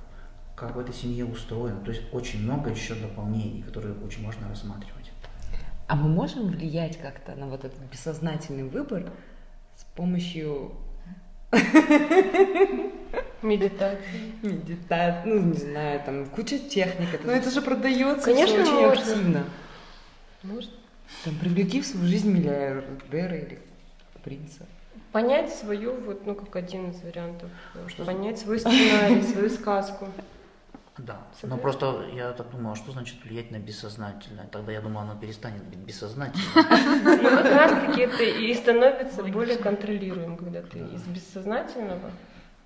как 0.56 0.76
в 0.76 0.78
этой 0.78 0.94
семье 0.94 1.24
устроено. 1.24 1.80
То 1.80 1.90
есть 1.90 2.02
очень 2.12 2.42
много 2.42 2.68
еще 2.70 2.94
дополнений, 2.94 3.62
которые 3.62 3.94
очень 3.94 4.26
важно 4.26 4.48
рассматривать. 4.48 5.10
А 5.86 5.96
мы 5.96 6.08
можем 6.08 6.48
влиять 6.48 6.98
как-то 6.98 7.34
на 7.34 7.46
вот 7.46 7.64
этот 7.64 7.80
бессознательный 7.90 8.64
выбор 8.64 9.10
с 9.74 9.84
помощью 9.96 10.72
медитации. 13.42 14.32
медитации, 14.42 15.28
ну, 15.28 15.40
не 15.40 15.54
знаю, 15.58 16.00
там, 16.04 16.26
куча 16.26 16.58
техник. 16.58 17.14
Это, 17.14 17.26
ну, 17.26 17.32
это 17.32 17.50
же 17.50 17.62
продается 17.62 18.24
Конечно, 18.26 18.60
очень 18.62 18.72
можно. 18.72 18.92
активно. 19.02 19.44
Может 20.42 20.70
Там, 21.24 21.34
привлеки 21.36 21.80
в 21.80 21.86
свою 21.86 22.06
жизнь 22.06 22.30
миллиардера 22.30 23.36
или 23.36 23.58
принца. 24.22 24.66
понять 25.12 25.52
свою, 25.52 25.94
вот, 26.00 26.26
ну, 26.26 26.34
как 26.34 26.54
один 26.56 26.90
из 26.90 27.02
вариантов, 27.02 27.50
э, 27.74 27.88
Что 27.88 28.04
понять 28.04 28.38
свой 28.38 28.58
сценарий, 28.60 29.22
свою 29.32 29.50
сказку. 29.50 30.06
Да, 30.98 31.14
но 31.14 31.34
Согласна. 31.40 31.62
просто 31.62 32.04
я 32.14 32.32
так 32.32 32.50
думал, 32.50 32.72
а 32.72 32.76
что 32.76 32.92
значит 32.92 33.16
влиять 33.24 33.50
на 33.50 33.56
бессознательное? 33.58 34.46
Тогда 34.52 34.72
я 34.72 34.82
думал, 34.82 35.00
оно 35.00 35.14
перестанет 35.18 35.62
быть 35.64 35.78
бессознательным. 35.78 36.44
Ну, 36.54 37.28
как 37.30 37.44
раз 37.52 37.86
таки 37.86 38.02
это 38.02 38.22
и 38.22 38.52
становится 38.54 39.24
более 39.24 39.56
контролируемым, 39.56 40.36
когда 40.36 40.60
ты 40.60 40.78
из 40.78 41.02
бессознательного 41.04 42.10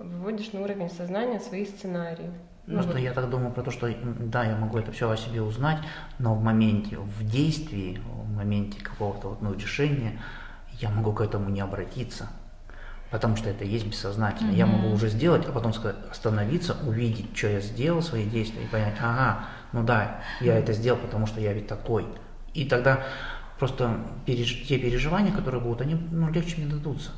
выводишь 0.05 0.53
на 0.53 0.61
уровень 0.61 0.91
сознания 0.91 1.41
свои 1.41 1.67
сценарии. 1.67 2.31
Ну, 2.67 2.75
Просто 2.75 2.93
вот. 2.93 3.01
я 3.01 3.13
так 3.13 3.29
думаю 3.29 3.53
про 3.53 3.63
то, 3.63 3.71
что 3.71 3.93
да, 4.21 4.45
я 4.45 4.57
могу 4.57 4.79
это 4.79 4.91
все 4.93 5.11
о 5.11 5.17
себе 5.17 5.43
узнать, 5.43 5.79
но 6.19 6.35
в 6.35 6.43
моменте, 6.43 6.97
в 6.97 7.25
действии, 7.25 8.01
в 8.05 8.35
моменте 8.35 8.83
какого-то 8.83 9.29
вот, 9.31 9.43
ну, 9.43 9.53
решения 9.55 10.19
я 10.81 10.89
могу 10.89 11.13
к 11.13 11.21
этому 11.21 11.51
не 11.51 11.61
обратиться, 11.61 12.29
потому 13.11 13.37
что 13.37 13.51
это 13.51 13.65
есть 13.65 13.87
бессознательно. 13.87 14.51
Я 14.51 14.67
могу 14.67 14.89
уже 14.95 15.09
сделать, 15.09 15.47
а 15.47 15.53
потом 15.53 15.75
сказать, 15.75 15.97
остановиться, 16.11 16.77
увидеть, 16.87 17.37
что 17.37 17.49
я 17.49 17.61
сделал, 17.61 18.03
свои 18.03 18.25
действия, 18.25 18.65
и 18.65 18.67
понять, 18.67 18.95
ага, 19.01 19.45
ну 19.73 19.83
да, 19.83 20.23
я 20.41 20.59
это 20.59 20.73
сделал, 20.73 20.99
потому 20.99 21.27
что 21.27 21.41
я 21.41 21.53
ведь 21.53 21.67
такой. 21.67 22.07
И 22.55 22.65
тогда 22.65 23.05
просто 23.59 24.01
переж- 24.27 24.65
те 24.67 24.79
переживания, 24.79 25.33
которые 25.33 25.61
будут, 25.61 25.83
они 25.83 25.95
ну, 25.95 26.31
легче 26.31 26.61
мне 26.61 26.67
дадутся. 26.67 27.11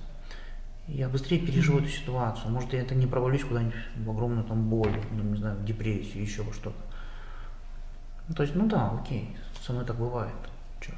Я 0.88 1.08
быстрее 1.08 1.38
переживу 1.38 1.78
эту 1.78 1.88
ситуацию. 1.88 2.50
Может, 2.50 2.72
я 2.72 2.80
это 2.80 2.94
не 2.94 3.06
провалюсь 3.06 3.44
куда-нибудь 3.44 3.74
в 3.96 4.10
огромную 4.10 4.44
там 4.44 4.68
боль, 4.68 5.00
ну, 5.10 5.22
не 5.24 5.36
знаю, 5.36 5.56
в 5.56 5.64
депрессию, 5.64 6.22
еще 6.22 6.42
во 6.42 6.52
что-то. 6.52 6.76
Ну, 8.28 8.34
то 8.34 8.42
есть, 8.42 8.54
ну 8.54 8.66
да, 8.66 8.90
окей, 8.90 9.36
со 9.62 9.72
мной 9.72 9.84
так 9.84 9.96
бывает. 9.96 10.34
Чё. 10.80 10.92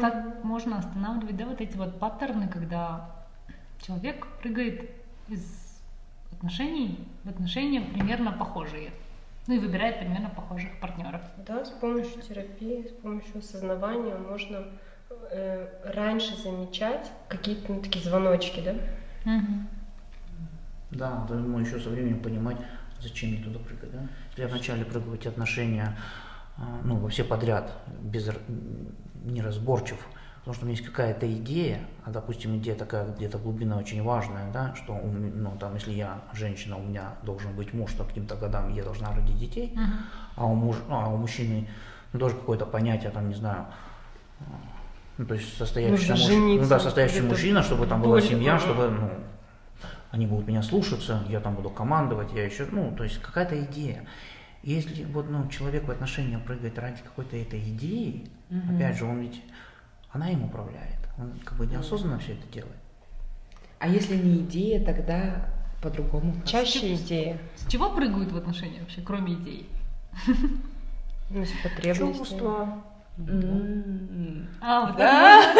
Так 0.00 0.44
можно 0.44 0.78
останавливать, 0.78 1.36
да, 1.36 1.46
вот 1.46 1.60
эти 1.60 1.76
вот 1.76 1.98
паттерны, 1.98 2.48
когда 2.48 3.10
человек 3.80 4.26
прыгает 4.40 4.90
из 5.28 5.42
отношений 6.32 7.08
в 7.24 7.28
отношения 7.28 7.80
примерно 7.80 8.32
похожие. 8.32 8.92
Ну 9.46 9.54
и 9.54 9.58
выбирает 9.58 9.98
примерно 9.98 10.30
похожих 10.30 10.70
партнеров. 10.80 11.20
Да, 11.46 11.64
с 11.64 11.70
помощью 11.70 12.22
терапии, 12.22 12.86
с 12.88 13.02
помощью 13.02 13.38
осознавания 13.38 14.16
можно 14.16 14.64
э, 15.30 15.66
раньше 15.84 16.36
замечать 16.36 17.10
какие-то 17.28 17.72
ну, 17.72 17.80
такие 17.80 18.04
звоночки, 18.04 18.60
да? 18.60 18.74
Да, 20.90 21.10
надо 21.20 21.34
ему 21.34 21.58
еще 21.58 21.80
со 21.80 21.90
временем 21.90 22.20
понимать, 22.20 22.58
зачем 23.00 23.30
мне 23.30 23.42
туда 23.42 23.58
прыгать, 23.58 23.90
да? 23.90 24.06
Если 24.30 24.42
я 24.42 24.48
вначале 24.48 24.84
прыгаю 24.84 25.10
в 25.10 25.14
эти 25.14 25.28
отношения, 25.28 25.96
а, 26.56 26.80
ну, 26.84 26.96
во 26.96 27.08
все 27.08 27.24
подряд, 27.24 27.72
без 28.02 28.30
неразборчив, 29.24 29.98
потому 30.38 30.54
что 30.54 30.64
у 30.64 30.68
меня 30.68 30.76
есть 30.76 30.86
какая-то 30.86 31.32
идея, 31.32 31.80
а, 32.04 32.10
допустим, 32.10 32.56
идея 32.58 32.76
такая 32.76 33.12
где-то 33.12 33.38
глубина 33.38 33.76
очень 33.76 34.02
важная, 34.02 34.52
да, 34.52 34.74
что, 34.76 34.92
у 34.92 35.10
ну, 35.10 35.56
там, 35.58 35.74
если 35.74 35.92
я 35.92 36.20
женщина, 36.32 36.76
у 36.76 36.82
меня 36.82 37.14
должен 37.22 37.56
быть 37.56 37.72
муж, 37.72 37.90
что 37.90 38.04
к 38.04 38.08
каким-то 38.08 38.36
годам 38.36 38.72
я 38.72 38.84
должна 38.84 39.12
родить 39.12 39.38
детей, 39.38 39.76
а 40.36 40.46
у, 40.46 40.54
муж, 40.54 40.76
а 40.88 41.08
у 41.08 41.16
мужчины 41.16 41.68
ну, 42.12 42.20
тоже 42.20 42.36
какое-то 42.36 42.66
понятие, 42.66 43.10
там, 43.10 43.28
не 43.28 43.34
знаю, 43.34 43.66
а, 44.40 44.44
ну, 45.18 45.26
то 45.26 45.34
есть 45.34 45.56
состоящийся, 45.56 46.12
Нужно 46.12 46.36
муж- 46.36 46.60
ну, 46.62 46.68
да, 46.68 46.80
состоящий 46.80 47.20
мужчина, 47.22 47.62
чтобы 47.62 47.86
там 47.86 48.02
была 48.02 48.20
семья, 48.20 48.58
чтобы, 48.58 48.88
ну, 48.90 49.10
они 50.10 50.26
будут 50.26 50.46
меня 50.46 50.62
слушаться, 50.62 51.22
я 51.28 51.40
там 51.40 51.54
буду 51.54 51.70
командовать, 51.70 52.32
я 52.32 52.44
еще, 52.44 52.66
ну, 52.70 52.92
то 52.96 53.04
есть 53.04 53.18
какая-то 53.20 53.60
идея. 53.64 54.06
Если 54.62 55.04
вот, 55.04 55.28
ну, 55.28 55.46
человек 55.48 55.86
в 55.86 55.90
отношения 55.90 56.38
прыгает 56.38 56.78
ради 56.78 57.02
какой-то 57.02 57.36
этой 57.36 57.60
идеи, 57.60 58.28
опять 58.74 58.96
же, 58.96 59.04
он 59.04 59.20
ведь, 59.20 59.42
она 60.10 60.30
им 60.30 60.44
управляет, 60.44 60.98
он 61.18 61.32
как 61.44 61.58
бы 61.58 61.66
неосознанно 61.66 62.18
все 62.18 62.32
это 62.32 62.46
делает. 62.52 62.76
А 63.78 63.88
если 63.88 64.16
не 64.16 64.38
идея, 64.38 64.82
тогда 64.84 65.48
по-другому. 65.82 66.34
Чаще 66.46 66.94
идея, 66.94 67.38
С 67.56 67.70
чего 67.70 67.90
прыгают 67.90 68.32
в 68.32 68.36
отношения 68.36 68.80
вообще, 68.80 69.02
кроме 69.02 69.34
идей? 69.34 69.68
ну, 71.28 71.44
с 71.44 71.50
потребностей. 71.62 72.18
Чувства. 72.18 72.82
М. 73.18 74.48
А, 74.60 74.86
вот 74.86 74.96
Да. 74.96 75.54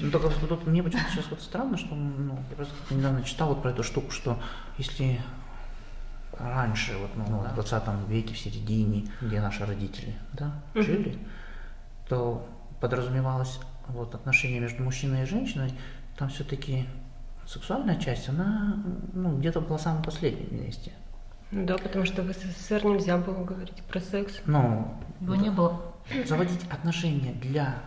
Ну, 0.00 0.10
только 0.10 0.28
вот 0.28 0.48
тут 0.48 0.66
мне 0.66 0.82
почему-то 0.82 1.10
сейчас 1.10 1.26
вот 1.30 1.40
странно, 1.40 1.76
что 1.76 1.94
ну, 1.94 2.38
я 2.50 2.56
просто 2.56 2.74
недавно 2.90 3.22
читал 3.22 3.48
вот 3.48 3.62
про 3.62 3.70
эту 3.70 3.82
штуку, 3.82 4.10
что 4.10 4.38
если 4.78 5.20
раньше, 6.38 6.96
вот, 6.98 7.10
ну, 7.16 7.38
в 7.38 7.54
20 7.54 7.82
веке, 8.08 8.34
в 8.34 8.38
середине, 8.38 9.06
где 9.20 9.40
наши 9.40 9.64
родители 9.64 10.14
да, 10.32 10.52
жили, 10.74 11.18
то 12.08 12.46
подразумевалось 12.80 13.58
вот, 13.88 14.14
отношение 14.14 14.60
между 14.60 14.82
мужчиной 14.82 15.22
и 15.22 15.26
женщиной, 15.26 15.72
там 16.18 16.28
все-таки 16.28 16.86
сексуальная 17.46 17.96
часть, 17.96 18.28
она 18.28 18.76
ну, 19.12 19.36
где-то 19.38 19.60
была 19.60 19.78
самым 19.78 20.02
последнем 20.02 20.64
месте. 20.64 20.92
Ну 21.50 21.64
да, 21.66 21.78
потому 21.78 22.04
что 22.04 22.22
в 22.22 22.32
СССР 22.32 22.84
нельзя 22.84 23.18
было 23.18 23.44
говорить 23.44 23.82
про 23.84 24.00
секс. 24.00 24.40
Но 24.46 25.00
Его 25.20 25.36
не 25.36 25.50
было. 25.50 25.94
заводить 26.26 26.64
отношения 26.70 27.32
для 27.32 27.82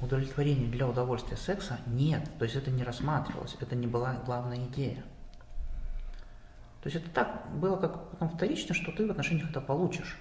удовлетворения 0.00 0.66
для 0.66 0.88
удовольствия 0.88 1.36
секса 1.36 1.78
нет. 1.86 2.28
То 2.38 2.44
есть 2.44 2.56
это 2.56 2.70
не 2.70 2.82
рассматривалось, 2.82 3.56
это 3.60 3.76
не 3.76 3.86
была 3.86 4.14
главная 4.26 4.58
идея. 4.66 5.02
То 6.82 6.88
есть 6.88 6.96
это 6.96 7.10
так 7.10 7.50
было 7.54 7.76
как 7.76 8.10
потом 8.10 8.30
вторично, 8.30 8.74
что 8.74 8.90
ты 8.90 9.06
в 9.06 9.10
отношениях 9.10 9.50
это 9.50 9.60
получишь. 9.60 10.18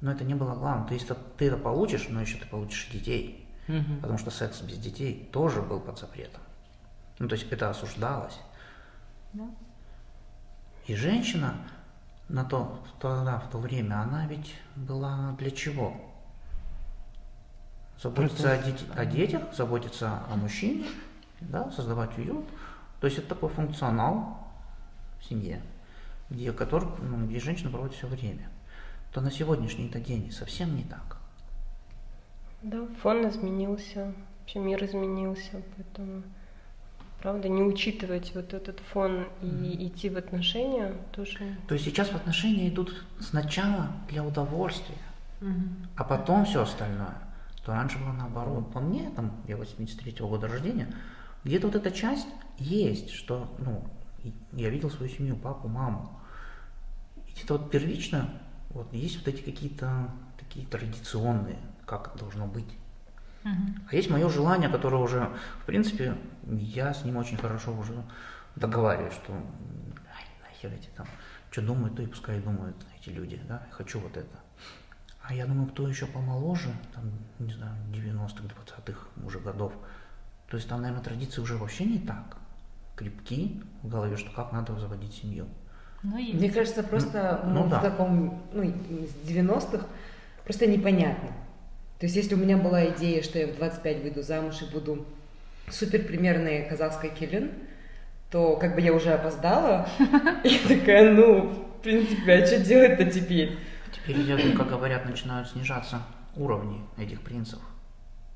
Но 0.00 0.10
это 0.10 0.24
не 0.24 0.34
было 0.34 0.54
главным. 0.54 0.88
То 0.88 0.94
есть 0.94 1.08
ты 1.36 1.46
это 1.46 1.56
получишь, 1.56 2.08
но 2.08 2.20
еще 2.20 2.38
ты 2.38 2.46
получишь 2.46 2.88
детей. 2.92 3.46
Мгм. 3.68 4.00
Потому 4.00 4.18
что 4.18 4.30
секс 4.30 4.60
без 4.62 4.78
детей 4.78 5.28
тоже 5.32 5.62
был 5.62 5.80
под 5.80 5.98
запретом. 5.98 6.42
Ну, 7.18 7.28
то 7.28 7.34
есть 7.34 7.50
это 7.50 7.70
осуждалось. 7.70 8.38
Да. 9.32 9.48
И 10.86 10.94
женщина 10.94 11.54
на 12.28 12.44
то, 12.44 12.82
тогда, 13.00 13.38
в 13.38 13.50
то 13.50 13.58
время, 13.58 14.00
она 14.00 14.26
ведь 14.26 14.54
была 14.74 15.34
для 15.38 15.50
чего? 15.50 15.94
Заботиться 18.02 18.52
о, 18.52 18.58
дете- 18.58 18.92
о 18.94 19.06
детях, 19.06 19.42
заботиться 19.54 20.22
о 20.28 20.36
мужчине, 20.36 20.86
да, 21.40 21.70
создавать 21.70 22.16
уют. 22.18 22.46
То 23.00 23.06
есть 23.06 23.18
это 23.18 23.28
такой 23.28 23.48
функционал 23.50 24.38
в 25.20 25.24
семье, 25.24 25.62
где, 26.28 26.52
который, 26.52 26.88
ну, 27.00 27.26
где 27.26 27.38
женщина 27.40 27.70
проводит 27.70 27.96
все 27.96 28.06
время. 28.06 28.48
То 29.12 29.20
на 29.20 29.30
сегодняшний 29.30 29.88
-то 29.88 30.00
день 30.00 30.30
совсем 30.30 30.76
не 30.76 30.84
так. 30.84 31.18
Да, 32.62 32.86
фон 33.02 33.28
изменился, 33.28 34.12
вообще 34.40 34.58
мир 34.58 34.84
изменился, 34.84 35.62
поэтому, 35.76 36.22
правда, 37.26 37.48
не 37.48 37.60
учитывать 37.60 38.32
вот 38.36 38.54
этот 38.54 38.78
фон 38.92 39.26
и 39.42 39.88
идти 39.88 40.08
в 40.08 40.16
отношения 40.16 40.92
тоже 41.10 41.56
То 41.66 41.74
есть 41.74 41.84
сейчас 41.84 42.10
в 42.10 42.14
отношения 42.14 42.68
идут 42.68 43.04
сначала 43.18 43.88
для 44.08 44.22
удовольствия, 44.22 44.94
Мгм. 45.40 45.88
а 45.96 46.04
потом 46.04 46.44
все 46.44 46.62
остальное. 46.62 47.16
То 47.64 47.72
раньше 47.72 47.98
было 47.98 48.12
наоборот. 48.12 48.72
По 48.72 48.78
мне, 48.78 49.10
там, 49.16 49.32
я 49.48 49.56
83 49.56 50.24
года 50.24 50.46
рождения, 50.46 50.94
где-то 51.42 51.66
вот 51.66 51.74
эта 51.74 51.90
часть 51.90 52.28
есть, 52.58 53.10
что, 53.10 53.52
ну, 53.58 53.82
я 54.52 54.70
видел 54.70 54.88
свою 54.88 55.10
семью, 55.10 55.34
папу, 55.34 55.66
маму. 55.66 56.08
И 57.26 57.32
где-то 57.32 57.54
вот 57.58 57.72
первично, 57.72 58.30
вот 58.70 58.92
есть 58.92 59.18
вот 59.18 59.26
эти 59.26 59.42
какие-то 59.42 60.10
такие 60.38 60.64
традиционные, 60.64 61.58
как 61.86 62.06
это 62.06 62.18
должно 62.20 62.46
быть. 62.46 62.72
А 63.90 63.94
есть 63.94 64.10
мое 64.10 64.28
желание, 64.28 64.68
которое 64.68 65.02
уже, 65.02 65.30
в 65.62 65.66
принципе, 65.66 66.16
я 66.50 66.92
с 66.92 67.04
ним 67.04 67.16
очень 67.16 67.36
хорошо 67.36 67.72
уже 67.76 67.94
договариваюсь, 68.56 69.14
что 69.14 69.32
ай, 69.32 70.24
нахер 70.42 70.72
эти 70.72 70.88
там, 70.96 71.06
что 71.50 71.62
думают, 71.62 71.96
то 71.96 72.02
и 72.02 72.06
пускай 72.06 72.40
думают 72.40 72.76
эти 72.98 73.10
люди, 73.10 73.40
да, 73.48 73.66
хочу 73.70 74.00
вот 74.00 74.16
это. 74.16 74.36
А 75.22 75.34
я 75.34 75.46
думаю, 75.46 75.68
кто 75.68 75.88
еще 75.88 76.06
помоложе, 76.06 76.70
там, 76.94 77.04
не 77.38 77.52
знаю, 77.52 77.74
90-х, 77.92 78.44
20-х 78.44 79.08
уже 79.24 79.40
годов, 79.40 79.72
то 80.48 80.56
есть 80.56 80.68
там, 80.68 80.82
наверное, 80.82 81.02
традиции 81.02 81.40
уже 81.40 81.56
вообще 81.56 81.84
не 81.84 81.98
так 81.98 82.36
крепки 82.96 83.62
в 83.82 83.88
голове, 83.88 84.16
что 84.16 84.30
как 84.30 84.52
надо 84.52 84.78
заводить 84.78 85.14
семью. 85.14 85.46
Ну. 86.02 86.16
Мне 86.16 86.50
кажется, 86.50 86.82
просто 86.82 87.42
Ну, 87.44 87.64
ну, 87.64 87.68
да. 87.68 87.78
в 87.78 87.82
таком, 87.82 88.42
ну, 88.52 88.62
с 88.64 89.28
90-х 89.28 89.86
просто 90.44 90.66
непонятно. 90.66 91.30
То 91.98 92.06
есть, 92.06 92.16
если 92.16 92.34
у 92.34 92.38
меня 92.38 92.56
была 92.58 92.86
идея, 92.90 93.22
что 93.22 93.38
я 93.38 93.46
в 93.46 93.56
25 93.56 94.02
выйду 94.02 94.22
замуж 94.22 94.60
и 94.62 94.70
буду 94.70 95.06
супер 95.68 96.04
примерной 96.04 96.64
казахской 96.68 97.10
келин, 97.10 97.52
то 98.30 98.56
как 98.56 98.74
бы 98.74 98.80
я 98.80 98.92
уже 98.92 99.12
опоздала. 99.12 99.88
И 100.44 100.58
такая, 100.68 101.12
ну, 101.12 101.50
в 101.78 101.82
принципе, 101.82 102.32
а 102.34 102.46
что 102.46 102.58
делать-то 102.58 103.04
теперь? 103.10 103.58
Теперь, 103.92 104.20
я, 104.20 104.36
как 104.56 104.68
говорят, 104.68 105.06
начинают 105.06 105.48
снижаться 105.48 106.02
уровни 106.34 106.82
этих 106.98 107.22
принцев. 107.22 107.60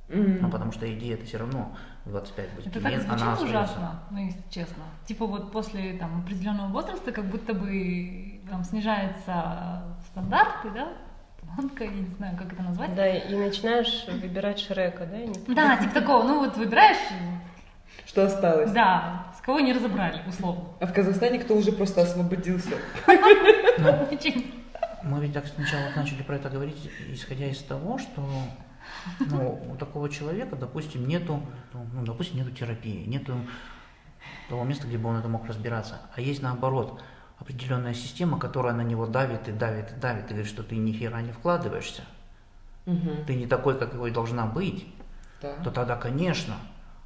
М. 0.08 0.38
Ну, 0.42 0.50
потому 0.50 0.72
что 0.72 0.92
идея 0.92 1.14
это 1.14 1.24
все 1.26 1.36
равно 1.38 1.76
в 2.04 2.10
25 2.10 2.50
быть 2.56 2.66
Это 2.66 2.80
клиент, 2.80 3.06
так 3.06 3.18
звучит 3.18 3.22
она 3.22 3.32
остается. 3.32 3.44
ужасно, 3.58 4.02
ну, 4.10 4.18
если 4.24 4.42
честно. 4.50 4.82
Типа 5.06 5.26
вот 5.26 5.52
после 5.52 5.92
там, 5.98 6.20
определенного 6.22 6.68
возраста 6.72 7.12
как 7.12 7.26
будто 7.26 7.52
бы 7.54 8.40
там 8.50 8.64
снижаются 8.64 9.82
стандарты, 10.10 10.70
да? 10.70 10.92
Планка, 11.56 11.84
я 11.84 11.90
не 11.90 12.06
знаю, 12.10 12.36
как 12.36 12.52
это 12.52 12.62
назвать. 12.62 12.94
Да, 12.94 13.06
и 13.08 13.34
начинаешь 13.34 14.06
выбирать 14.08 14.58
Шрека, 14.60 15.06
да? 15.06 15.16
не- 15.18 15.54
Да, 15.54 15.76
типа 15.76 15.94
такого, 15.94 16.22
ну 16.24 16.38
вот 16.40 16.56
выбираешь, 16.56 16.98
Что 18.06 18.24
осталось? 18.26 18.70
да, 18.72 19.26
с 19.36 19.40
кого 19.40 19.60
не 19.60 19.72
разобрали, 19.72 20.22
условно. 20.28 20.64
А 20.80 20.86
в 20.86 20.92
Казахстане 20.92 21.38
кто 21.38 21.54
уже 21.56 21.72
просто 21.72 22.02
освободился? 22.02 22.70
Очень. 24.10 24.54
Мы 25.02 25.20
ведь 25.20 25.32
так 25.32 25.46
сначала 25.46 25.84
начали 25.96 26.22
про 26.22 26.36
это 26.36 26.50
говорить, 26.50 26.90
исходя 27.08 27.46
из 27.46 27.58
того, 27.62 27.98
что 27.98 28.22
ну, 29.20 29.60
у 29.72 29.76
такого 29.76 30.10
человека, 30.10 30.56
допустим, 30.56 31.06
нету, 31.08 31.40
ну, 31.72 32.04
допустим, 32.04 32.36
нету 32.36 32.50
терапии, 32.50 33.06
нету 33.06 33.34
того 34.48 34.64
места, 34.64 34.86
где 34.86 34.98
бы 34.98 35.08
он 35.08 35.16
это 35.16 35.28
мог 35.28 35.46
разбираться. 35.46 36.00
А 36.14 36.20
есть 36.20 36.42
наоборот 36.42 37.02
определенная 37.40 37.94
система, 37.94 38.38
которая 38.38 38.74
на 38.74 38.82
него 38.82 39.06
давит 39.06 39.48
и 39.48 39.52
давит 39.52 39.90
и 39.92 40.00
давит, 40.00 40.26
и 40.26 40.34
говорит, 40.34 40.46
что 40.46 40.62
ты 40.62 40.76
ни 40.76 40.92
хера 40.92 41.20
не 41.22 41.32
вкладываешься, 41.32 42.02
Мгм. 42.86 43.24
ты 43.26 43.34
не 43.34 43.46
такой, 43.46 43.78
какой 43.78 44.10
должна 44.10 44.46
быть, 44.46 44.86
Да. 45.40 45.54
то 45.64 45.70
тогда, 45.70 45.96
конечно, 45.96 46.54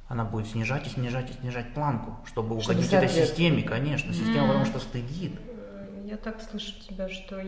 она 0.07 0.25
будет 0.25 0.47
снижать 0.47 0.85
и 0.87 0.89
снижать 0.89 1.31
и 1.31 1.33
снижать 1.33 1.73
планку, 1.73 2.17
чтобы 2.25 2.59
Чтобы 2.61 2.75
угодить 2.75 2.93
этой 2.93 3.09
системе, 3.09 3.63
конечно. 3.63 4.13
Система 4.13 4.47
потому 4.47 4.65
что 4.65 4.79
стыдит. 4.79 5.39
Э, 5.47 6.03
Я 6.05 6.17
так 6.17 6.39
слышу 6.41 6.79
тебя, 6.87 7.09
что 7.09 7.41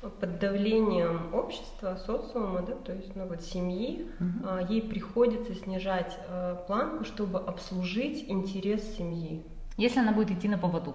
под 0.00 0.38
давлением 0.38 1.34
общества, 1.34 1.98
социума, 2.06 2.62
да, 2.62 2.74
то 2.74 2.92
есть 2.92 3.14
ну, 3.14 3.26
вот 3.28 3.42
семьи, 3.42 4.06
а, 4.44 4.60
ей 4.62 4.80
приходится 4.82 5.54
снижать 5.54 6.16
э, 6.28 6.56
планку, 6.66 7.04
чтобы 7.04 7.38
обслужить 7.38 8.24
интерес 8.28 8.96
семьи. 8.96 9.44
Если 9.76 10.00
она 10.00 10.12
будет 10.12 10.30
идти 10.30 10.48
на 10.48 10.58
поводу. 10.58 10.94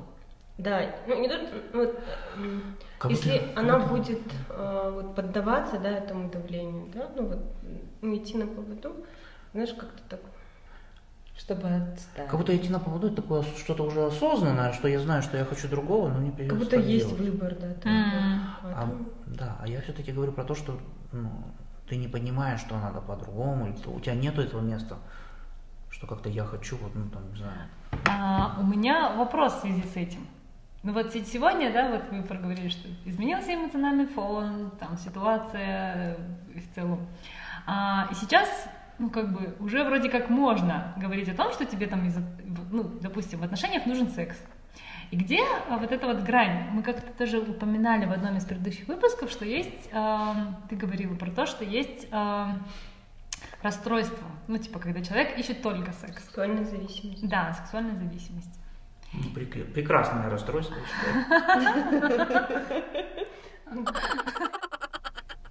Да, 0.57 0.81
ну 1.07 1.19
не 1.21 1.27
только, 1.29 1.47
ну, 1.71 1.79
вот, 1.85 1.99
Как 2.97 3.11
если 3.11 3.31
будто- 3.31 3.47
как 3.53 3.57
она 3.63 3.79
будто- 3.79 3.89
будет 3.93 4.21
э, 4.49 4.91
вот, 4.93 5.15
поддаваться, 5.15 5.77
да, 5.79 5.89
этому 5.89 6.29
давлению, 6.31 6.91
да, 6.93 7.09
ну 7.15 7.27
вот 7.27 7.39
ну, 8.01 8.15
идти 8.15 8.37
на 8.37 8.47
поводу, 8.47 9.05
знаешь, 9.53 9.73
как-то 9.73 10.01
так. 10.09 10.19
Чтобы 11.37 11.67
отстать. 11.67 12.27
Как 12.27 12.39
будто 12.39 12.57
идти 12.57 12.69
на 12.69 12.79
поводу 12.79 13.07
это 13.07 13.21
такое 13.21 13.43
что-то 13.43 13.83
уже 13.83 14.05
осознанное, 14.07 14.73
что 14.73 14.87
я 14.87 14.99
знаю, 14.99 15.21
что 15.21 15.37
я 15.37 15.45
хочу 15.45 15.67
другого, 15.67 16.09
но 16.09 16.19
не 16.19 16.31
придется 16.31 16.55
Как 16.55 16.59
будто 16.63 16.75
так 16.77 16.85
есть 16.85 17.07
делать. 17.15 17.21
выбор, 17.21 17.55
да. 17.55 17.73
там, 17.75 17.91
М. 17.93 18.11
да. 18.11 18.57
А 18.63 18.83
А, 18.83 18.97
да, 19.27 19.57
а 19.61 19.67
я 19.67 19.81
все-таки 19.81 20.11
говорю 20.11 20.31
про 20.31 20.43
то, 20.43 20.55
что 20.55 20.79
ну, 21.11 21.29
ты 21.87 21.95
не 21.97 22.07
понимаешь, 22.07 22.59
что 22.61 22.75
надо 22.79 23.01
по-другому, 23.01 23.67
или 23.67 23.75
то 23.75 23.91
у 23.91 23.99
тебя 23.99 24.15
нету 24.15 24.41
этого 24.41 24.61
места, 24.61 24.97
что 25.91 26.07
как-то 26.07 26.29
я 26.29 26.43
хочу, 26.43 26.75
вот, 26.77 26.95
ну 26.95 27.07
там, 27.09 27.29
не 27.31 27.37
знаю. 27.37 27.69
А, 28.09 28.57
у 28.59 28.63
меня 28.65 29.15
вопрос 29.15 29.53
в 29.53 29.59
связи 29.61 29.83
с 29.83 29.95
этим. 29.95 30.25
Ну 30.87 30.93
вот 30.93 31.11
се- 31.11 31.25
сегодня, 31.25 31.73
да, 31.73 31.89
вот 31.91 32.03
вы 32.11 32.23
проговорили, 32.23 32.69
что 32.69 32.87
изменился 33.03 33.53
эмоциональный 33.53 34.05
фон, 34.05 34.71
там 34.79 34.97
ситуация 34.97 36.15
э, 36.15 36.61
в 36.61 36.75
целом. 36.75 37.05
А, 37.65 38.07
и 38.09 38.15
сейчас, 38.15 38.47
ну 38.97 39.09
как 39.09 39.33
бы, 39.33 39.57
уже 39.59 39.83
вроде 39.83 40.09
как 40.09 40.29
можно 40.29 40.93
говорить 40.95 41.27
о 41.27 41.35
том, 41.35 41.51
что 41.51 41.65
тебе 41.65 41.87
там, 41.87 42.09
ну, 42.71 42.83
допустим, 43.01 43.39
в 43.39 43.43
отношениях 43.43 43.85
нужен 43.85 44.07
секс. 44.07 44.41
И 45.11 45.17
где 45.17 45.41
а, 45.69 45.75
вот 45.75 45.91
эта 45.91 46.07
вот 46.07 46.19
грань? 46.23 46.69
Мы 46.71 46.83
как-то 46.83 47.11
тоже 47.17 47.39
упоминали 47.39 48.05
в 48.05 48.13
одном 48.13 48.37
из 48.37 48.45
предыдущих 48.45 48.87
выпусков, 48.87 49.29
что 49.29 49.43
есть, 49.43 49.89
ам, 49.91 50.55
ты 50.69 50.77
говорила 50.77 51.15
про 51.15 51.29
то, 51.31 51.45
что 51.47 51.65
есть 51.65 52.07
ам, 52.11 52.65
расстройство, 53.61 54.25
ну 54.47 54.57
типа, 54.57 54.79
когда 54.79 55.01
человек 55.03 55.37
ищет 55.37 55.61
только 55.61 55.91
секс. 55.91 56.23
Сексуальная 56.23 56.63
зависимость. 56.63 57.27
Да, 57.27 57.51
сексуальная 57.51 57.97
зависимость. 57.97 58.57
Ну, 59.13 59.23
прек- 59.33 59.71
прекрасное 59.73 60.29
расстройство. 60.29 60.75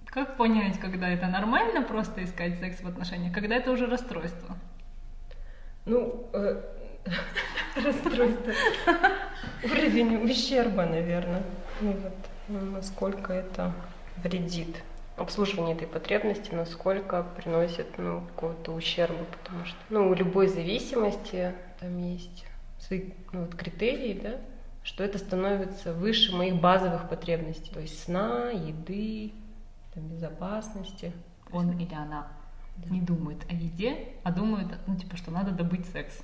Как 0.05 0.37
понять, 0.37 0.79
когда 0.79 1.09
это 1.09 1.27
нормально 1.27 1.81
просто 1.83 2.23
искать 2.23 2.59
секс 2.59 2.81
в 2.81 2.87
отношениях, 2.87 3.33
когда 3.33 3.55
это 3.55 3.71
уже 3.71 3.85
расстройство? 3.85 4.57
Ну, 5.85 6.27
э, 6.33 6.61
расстройство. 7.75 8.51
Уровень 9.63 10.23
ущерба, 10.23 10.85
наверное. 10.85 11.43
Ну 11.81 11.91
вот, 11.91 12.15
ну, 12.47 12.59
насколько 12.71 13.33
это 13.33 13.73
вредит 14.23 14.83
обслуживание 15.17 15.75
этой 15.75 15.87
потребности, 15.87 16.53
насколько 16.53 17.23
приносит 17.23 17.97
ну, 17.97 18.21
какого-то 18.21 18.71
ущерба, 18.73 19.25
потому 19.25 19.65
что 19.65 19.77
ну, 19.89 20.09
у 20.09 20.13
любой 20.13 20.47
зависимости 20.47 21.53
там 21.79 21.97
есть 21.97 22.45
свои 22.87 23.09
ну, 23.33 23.41
вот, 23.41 23.55
критерии, 23.55 24.19
да, 24.21 24.37
что 24.83 25.03
это 25.03 25.17
становится 25.17 25.93
выше 25.93 26.35
моих 26.35 26.59
базовых 26.61 27.09
потребностей, 27.09 27.69
то 27.71 27.79
есть 27.79 28.03
сна, 28.03 28.49
еды, 28.51 29.33
там, 29.93 30.07
безопасности. 30.07 31.11
Он 31.51 31.77
или 31.77 31.93
она 31.93 32.27
не 32.89 33.01
думает 33.01 33.39
о 33.49 33.53
еде, 33.53 33.97
а 34.23 34.31
думает, 34.31 34.67
ну 34.85 34.95
типа, 34.95 35.17
что 35.17 35.31
надо 35.31 35.51
добыть 35.51 35.85
секс. 35.87 36.21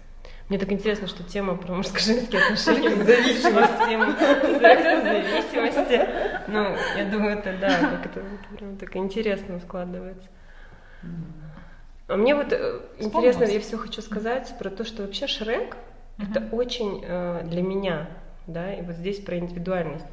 Мне 0.48 0.58
так 0.58 0.72
интересно, 0.72 1.08
что 1.08 1.24
тема 1.24 1.56
про 1.56 1.74
мужско-женские 1.74 2.42
отношения, 2.44 2.96
зависимость, 3.04 3.86
тема 3.86 4.16
секса, 4.60 5.02
зависимости. 5.02 6.08
Ну, 6.48 6.76
я 6.98 7.10
думаю, 7.10 7.40
это 7.40 7.58
да, 7.60 7.80
как 7.80 8.06
это 8.06 8.24
прям 8.56 8.78
так 8.78 8.96
интересно 8.96 9.60
складывается. 9.60 10.30
А 12.08 12.16
мне 12.16 12.36
вот 12.36 12.52
э, 12.52 12.82
интересно, 13.00 13.44
я 13.46 13.60
все 13.60 13.78
хочу 13.78 14.02
сказать 14.02 14.54
про 14.60 14.70
то, 14.70 14.84
что 14.86 15.04
вообще 15.04 15.28
Шрек 15.28 15.78
это 16.18 16.48
очень 16.52 17.02
э, 17.04 17.44
для 17.46 17.62
меня, 17.62 18.10
да, 18.48 18.74
и 18.74 18.82
вот 18.82 18.96
здесь 18.96 19.20
про 19.20 19.38
индивидуальность. 19.38 20.06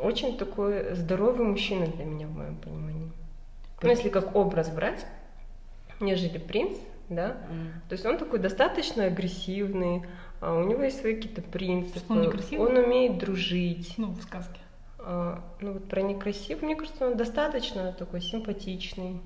Очень 0.00 0.36
такой 0.36 0.94
здоровый 0.94 1.46
мужчина 1.46 1.86
для 1.86 2.04
меня, 2.04 2.26
в 2.26 2.36
моем 2.36 2.56
понимании. 2.56 3.10
Ну, 3.80 3.88
если 3.88 4.08
как 4.08 4.34
образ 4.34 4.68
брать, 4.70 5.06
нежели 6.00 6.38
принц, 6.38 6.76
да, 7.08 7.36
то 7.88 7.92
есть 7.92 8.04
он 8.04 8.18
такой 8.18 8.38
достаточно 8.38 9.04
агрессивный, 9.04 10.02
а 10.40 10.54
у 10.54 10.64
него 10.64 10.82
есть 10.82 11.00
свои 11.00 11.14
какие-то 11.16 11.42
принципы. 11.42 11.98
Что 12.00 12.12
он 12.12 12.22
некрасивый? 12.22 12.68
Он 12.68 12.76
умеет 12.76 13.18
дружить. 13.18 13.94
Ну, 13.96 14.08
в 14.08 14.22
сказке. 14.22 14.60
А, 14.98 15.42
ну 15.60 15.72
вот 15.72 15.88
про 15.88 16.02
некрасивый, 16.02 16.64
мне 16.64 16.76
кажется, 16.76 17.06
он 17.06 17.16
достаточно 17.16 17.92
такой 17.92 18.20
симпатичный. 18.20 19.20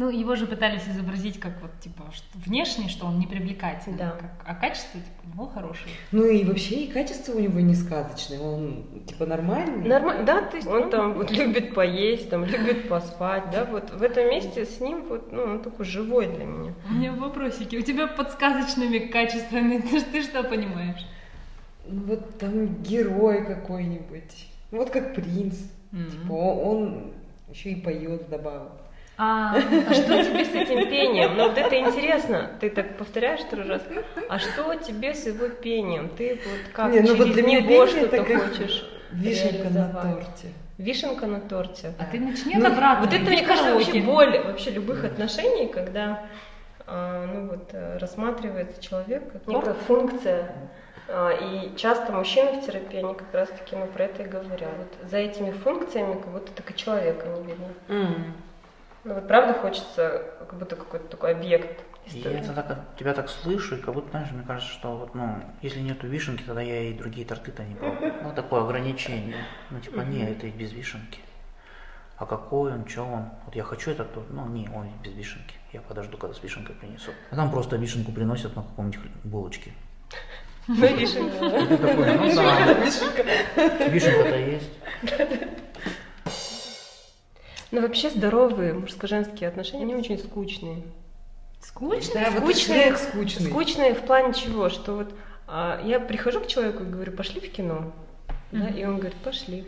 Ну, 0.00 0.08
его 0.08 0.34
же 0.34 0.46
пытались 0.46 0.88
изобразить 0.88 1.38
как 1.38 1.52
вот, 1.60 1.70
типа, 1.80 2.04
что 2.10 2.24
внешне, 2.46 2.88
что 2.88 3.04
он 3.06 3.18
не 3.18 3.26
привлекательный, 3.26 3.98
Да. 3.98 4.10
как- 4.12 4.32
а 4.46 4.54
качество, 4.54 4.98
типа, 4.98 5.34
ну, 5.36 5.46
хорошее. 5.46 5.94
Ну 6.10 6.24
и 6.26 6.42
вообще 6.44 6.74
и 6.84 6.90
качество 6.90 7.34
у 7.34 7.38
него 7.38 7.60
не 7.60 7.74
сказочное, 7.74 8.40
он 8.40 8.84
типа 9.06 9.26
нормальный. 9.26 9.86
Нормально, 9.86 10.24
да, 10.24 10.40
то 10.42 10.56
есть 10.56 10.66
он 10.66 10.88
там 10.88 11.12
вот 11.12 11.30
любит 11.30 11.74
поесть, 11.74 12.30
там 12.30 12.46
любит 12.46 12.88
поспать, 12.88 13.50
да, 13.52 13.66
вот 13.66 13.90
в 13.90 14.02
этом 14.02 14.24
месте 14.30 14.64
с 14.64 14.80
ним 14.80 15.04
вот, 15.06 15.32
ну, 15.32 15.42
он 15.42 15.62
такой 15.62 15.84
живой 15.84 16.28
для 16.34 16.46
меня. 16.46 16.72
У 16.88 16.92
меня 16.94 17.12
вопросики. 17.12 17.76
У 17.76 17.82
тебя 17.82 18.06
под 18.06 18.30
сказочными 18.32 18.98
качествами, 19.00 19.78
ты, 19.90 20.00
ты 20.00 20.22
что 20.22 20.42
понимаешь? 20.44 21.04
Ну 21.86 22.00
вот 22.06 22.38
там 22.38 22.82
герой 22.82 23.44
какой-нибудь. 23.44 24.46
Вот 24.70 24.88
как 24.88 25.14
принц. 25.14 25.56
Типа 25.92 26.32
он, 26.32 26.82
он 26.86 27.12
еще 27.50 27.70
и 27.72 27.74
поет 27.80 28.22
вдобавок. 28.28 28.72
А, 29.22 29.54
А 29.54 29.94
что 29.94 30.24
тебе 30.24 30.46
с 30.46 30.54
этим 30.54 30.88
пением? 30.88 31.36
Ну 31.36 31.48
вот 31.48 31.58
это 31.58 31.78
интересно, 31.78 32.50
ты 32.58 32.70
так 32.70 32.96
повторяешь 32.96 33.40
второй 33.40 33.66
раз. 33.66 33.82
А 34.30 34.38
что 34.38 34.74
тебе 34.76 35.12
с 35.12 35.26
его 35.26 35.48
пением? 35.48 36.08
Ты 36.08 36.40
вот 36.42 36.72
как 36.72 36.90
Не, 36.90 37.00
ну 37.00 37.14
вот 37.14 37.24
через 37.26 37.34
для 37.34 37.42
меня 37.42 37.60
него 37.60 37.84
пение 37.86 38.06
что-то 38.06 38.24
хочешь 38.24 38.90
Вишенка 39.12 39.68
на 39.68 39.88
торте. 39.92 40.48
Вишенка 40.78 41.26
на 41.26 41.40
торте. 41.40 41.92
а 41.98 42.06
ты 42.06 42.18
начни 42.18 42.54
Ну, 42.56 42.64
от 42.66 42.72
обратного. 42.72 43.04
Вот 43.10 43.14
это, 43.14 43.30
мне 43.30 43.42
кажется, 43.44 43.74
вообще 43.74 44.00
боль 44.00 44.40
вообще 44.42 44.70
любых 44.70 45.04
отношений, 45.04 45.66
когда 45.66 46.24
а, 46.86 47.26
ну, 47.26 47.48
вот, 47.48 47.68
э, 47.72 47.98
рассматривается 47.98 48.82
человек 48.82 49.30
как 49.32 49.46
некая 49.46 49.74
функция. 49.74 50.50
А, 51.08 51.32
И 51.32 51.76
часто 51.76 52.10
мужчины 52.12 52.58
в 52.58 52.64
терапии, 52.66 53.00
они 53.00 53.12
как 53.14 53.34
раз-таки 53.34 53.76
ну, 53.76 53.86
про 53.86 54.04
это 54.04 54.22
и 54.22 54.26
говорят. 54.26 54.70
Вот 54.78 55.10
за 55.10 55.18
этими 55.18 55.50
функциями 55.50 56.14
как 56.14 56.28
будто 56.28 56.52
так 56.52 56.70
и 56.70 56.74
человека 56.74 57.26
не 57.26 57.42
видно. 57.42 57.68
Ну 59.04 59.14
вот 59.14 59.26
правда 59.28 59.54
хочется 59.54 60.24
как 60.38 60.58
будто 60.58 60.76
какой-то 60.76 61.08
такой 61.08 61.32
объект 61.32 61.84
я 62.06 62.38
это 62.38 62.52
так, 62.52 62.78
тебя 62.98 63.14
так 63.14 63.28
слышу, 63.28 63.76
и 63.76 63.80
как 63.80 63.94
будто, 63.94 64.10
знаешь, 64.10 64.30
мне 64.32 64.42
кажется, 64.42 64.72
что 64.72 64.96
вот, 64.96 65.14
ну, 65.14 65.42
если 65.62 65.80
нету 65.80 66.06
вишенки, 66.06 66.42
тогда 66.42 66.60
я 66.60 66.82
и 66.82 66.92
другие 66.92 67.26
торты-то 67.26 67.62
не 67.64 67.74
пробую. 67.74 68.14
Ну, 68.22 68.34
такое 68.34 68.62
ограничение. 68.64 69.44
Ну, 69.70 69.80
типа, 69.80 70.00
не, 70.00 70.24
это 70.24 70.46
и 70.46 70.50
без 70.50 70.72
вишенки. 70.72 71.20
А 72.16 72.26
какой 72.26 72.72
он, 72.72 72.86
что 72.86 73.02
он? 73.04 73.30
Вот 73.46 73.54
я 73.54 73.62
хочу 73.62 73.90
этот 73.90 74.12
торт, 74.12 74.26
ну, 74.30 74.46
не, 74.46 74.68
он 74.68 74.88
без 75.02 75.12
вишенки. 75.12 75.54
Я 75.72 75.80
подожду, 75.80 76.18
когда 76.18 76.34
с 76.34 76.42
вишенкой 76.42 76.74
принесут. 76.74 77.14
А 77.30 77.36
там 77.36 77.50
просто 77.50 77.76
вишенку 77.76 78.12
приносят 78.12 78.56
на 78.56 78.62
каком-нибудь 78.62 79.10
булочке. 79.24 79.72
Ты 80.66 81.76
такой, 81.78 82.16
ну 82.16 82.26
вишенка-то 83.88 84.36
есть. 84.36 84.70
Но 87.70 87.80
вообще 87.80 88.10
здоровые 88.10 88.74
мужско-женские 88.74 89.48
отношения, 89.48 89.84
они 89.84 89.94
очень 89.94 90.18
скучные. 90.18 90.82
Скучно? 91.60 92.14
Да, 92.14 92.30
вот 92.30 92.54
Скучные. 92.56 92.84
Шрек 92.84 92.98
скучный. 92.98 93.46
Скучные 93.50 93.94
в 93.94 94.00
плане 94.00 94.32
чего? 94.34 94.68
Что 94.70 94.96
вот 94.96 95.14
а, 95.46 95.80
я 95.84 96.00
прихожу 96.00 96.40
к 96.40 96.46
человеку 96.46 96.82
и 96.84 96.86
говорю, 96.86 97.12
пошли 97.12 97.40
в 97.40 97.50
кино. 97.52 97.92
Да, 98.50 98.66
и 98.66 98.84
он 98.84 98.96
говорит, 98.96 99.16
пошли. 99.18 99.64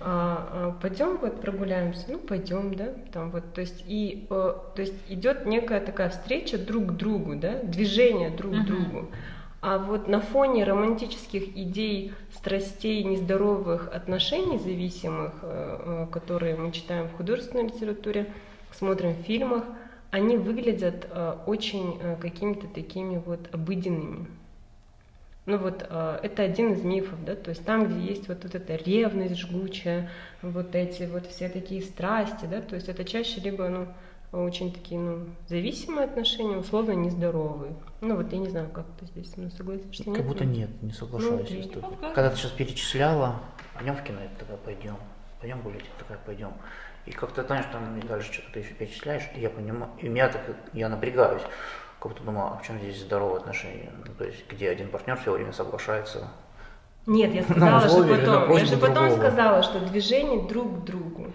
А, 0.00 0.76
пойдем 0.82 1.16
вот 1.16 1.40
прогуляемся, 1.40 2.04
ну 2.08 2.18
пойдем, 2.18 2.74
да, 2.74 2.88
там 3.12 3.30
вот, 3.30 3.54
то 3.54 3.62
есть 3.62 3.82
и, 3.86 4.26
э, 4.28 4.54
то 4.74 4.82
есть 4.82 4.92
идет 5.08 5.46
некая 5.46 5.80
такая 5.80 6.10
встреча 6.10 6.58
друг 6.58 6.88
к 6.88 6.90
другу, 6.92 7.36
да, 7.36 7.62
движение 7.62 8.28
друг 8.28 8.52
к 8.52 8.56
Мгм. 8.56 8.66
другу. 8.66 9.08
А 9.60 9.78
вот 9.78 10.06
на 10.06 10.20
фоне 10.20 10.64
романтических 10.64 11.56
идей, 11.56 12.12
страстей, 12.32 13.02
нездоровых 13.04 13.88
отношений 13.92 14.58
зависимых, 14.58 15.32
э, 15.42 16.06
э, 16.06 16.12
которые 16.12 16.56
мы 16.56 16.72
читаем 16.72 17.08
в 17.08 17.14
художественной 17.14 17.64
литературе, 17.64 18.32
смотрим 18.72 19.14
в 19.14 19.22
фильмах, 19.22 19.64
они 20.10 20.36
выглядят 20.36 21.08
э, 21.10 21.36
очень 21.46 21.98
какими-то 22.20 22.68
такими 22.68 23.16
вот 23.24 23.52
обыденными. 23.52 24.26
Ну 25.46 25.58
вот 25.58 25.82
это 25.82 26.42
один 26.42 26.72
из 26.72 26.82
мифов, 26.82 27.24
да, 27.24 27.36
то 27.36 27.50
есть 27.50 27.64
там, 27.64 27.86
где 27.86 28.04
есть 28.04 28.26
вот, 28.26 28.42
вот 28.42 28.56
эта 28.56 28.74
ревность 28.74 29.36
жгучая, 29.36 30.10
вот 30.42 30.74
эти 30.74 31.04
вот 31.04 31.24
все 31.26 31.48
такие 31.48 31.82
страсти, 31.82 32.46
да, 32.46 32.60
то 32.60 32.74
есть 32.74 32.88
это 32.88 33.04
чаще 33.04 33.40
либо, 33.40 33.68
ну, 33.68 33.86
очень 34.32 34.72
такие, 34.72 35.00
ну, 35.00 35.26
зависимые 35.48 36.06
отношения, 36.06 36.56
условно 36.56 36.92
нездоровые. 36.92 37.74
Ну 38.00 38.16
вот 38.16 38.32
я 38.32 38.38
не 38.38 38.48
знаю, 38.48 38.68
как 38.70 38.86
ты 38.98 39.06
здесь, 39.06 39.32
ну, 39.36 39.50
согласишься, 39.50 40.04
Как 40.04 40.16
нет? 40.18 40.26
будто 40.26 40.44
нет, 40.44 40.70
не 40.82 40.92
соглашаюсь. 40.92 41.68
Ну. 41.74 41.82
Когда 42.14 42.30
ты 42.30 42.36
сейчас 42.36 42.50
перечисляла, 42.52 43.40
пойдем 43.74 43.96
в 43.96 44.02
кино, 44.02 44.20
я 44.20 44.28
такая, 44.38 44.56
пойдем. 44.58 44.96
Пойдем 45.40 45.60
гулять, 45.62 45.82
я 45.82 45.98
такая, 45.98 46.18
пойдем. 46.24 46.52
И 47.06 47.12
как-то, 47.12 47.44
знаешь, 47.44 47.66
там 47.70 48.00
дальше 48.00 48.32
что-то 48.32 48.52
ты 48.54 48.60
еще 48.60 48.74
перечисляешь, 48.74 49.30
и 49.36 49.40
я 49.40 49.48
понимаю, 49.48 49.90
и 50.00 50.08
меня 50.08 50.28
так, 50.28 50.42
я 50.72 50.88
напрягаюсь. 50.88 51.42
Как 52.00 52.12
будто 52.12 52.24
думаю, 52.24 52.46
а 52.52 52.58
в 52.58 52.66
чем 52.66 52.78
здесь 52.78 53.00
здоровые 53.00 53.38
отношения? 53.38 53.90
Ну, 54.04 54.12
то 54.18 54.24
есть, 54.24 54.44
где 54.50 54.68
один 54.68 54.88
партнер 54.88 55.16
все 55.16 55.32
время 55.32 55.52
соглашается. 55.52 56.28
Нет, 57.06 57.32
я 57.32 57.42
сказала 57.44 57.80
на 57.80 58.16
потом. 58.16 58.56
Я 58.56 58.64
же 58.64 58.76
потом 58.76 59.08
другого. 59.08 59.16
сказала, 59.18 59.62
что 59.62 59.80
движение 59.80 60.42
друг 60.48 60.80
к 60.80 60.84
другу. 60.84 61.32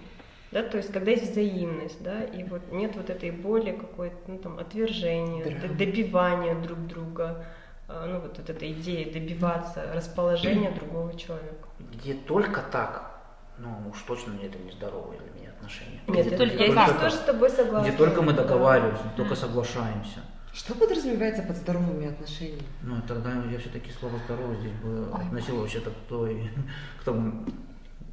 Да, 0.52 0.64
то 0.64 0.78
есть, 0.78 0.92
когда 0.92 1.12
есть 1.12 1.32
взаимность, 1.32 2.02
да, 2.04 2.24
и 2.24 2.44
вот 2.44 2.62
нет 2.72 2.96
вот 2.98 3.10
этой 3.10 3.32
боли 3.32 3.72
какой-то, 3.72 4.18
ну, 4.28 4.38
там, 4.38 4.60
отвержения, 4.60 5.44
Драма. 5.46 5.76
добивания 5.76 6.56
друг 6.62 6.88
друга, 6.88 7.46
а, 7.88 8.06
ну, 8.06 8.20
вот, 8.20 8.38
вот 8.38 8.50
эта 8.50 8.72
идея 8.72 9.12
добиваться 9.14 9.86
расположения 9.94 10.72
другого 10.72 11.18
человека. 11.18 11.68
Где 11.94 12.14
только 12.16 12.62
так, 12.62 13.12
ну 13.58 13.70
уж 13.90 14.02
точно 14.02 14.34
это 14.44 14.58
не 14.60 14.72
здоровые 14.72 15.22
для 15.22 15.40
меня 15.42 15.50
отношения. 15.52 16.02
Нет, 16.08 16.28
это- 16.28 16.38
только 16.38 16.64
я 16.64 16.72
здесь 16.72 17.00
тоже 17.00 17.16
с 17.16 17.20
тобой 17.20 17.50
согласна. 17.50 17.88
Где 17.88 17.98
только 17.98 18.22
мы 18.22 18.34
Да. 18.34 18.44
договариваемся, 18.44 19.04
только 19.16 19.36
соглашаемся. 19.36 20.20
Что 20.54 20.74
подразумевается 20.76 21.44
под 21.44 21.56
здоровыми 21.56 22.10
отношениями? 22.10 22.64
Ну, 22.82 22.96
тогда 23.08 23.32
я 23.50 23.58
все-таки 23.58 23.90
слово 23.92 24.18
здоровый 24.26 24.58
здесь 24.58 24.74
бы 24.84 25.08
относил 25.14 25.62
вообще-то 25.62 25.92
к 25.92 25.96
той, 26.10 26.50
к 27.00 27.04
тому 27.06 27.46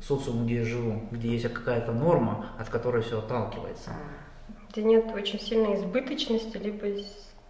социуму, 0.05 0.45
где 0.45 0.57
я 0.57 0.65
живу, 0.65 1.03
где 1.11 1.29
есть 1.29 1.53
какая-то 1.53 1.93
норма, 1.93 2.47
от 2.59 2.69
которой 2.69 3.03
все 3.03 3.19
отталкивается. 3.19 3.93
Где 4.71 4.83
нет 4.83 5.13
очень 5.15 5.41
сильной 5.41 5.77
избыточности, 5.77 6.57
либо 6.57 6.87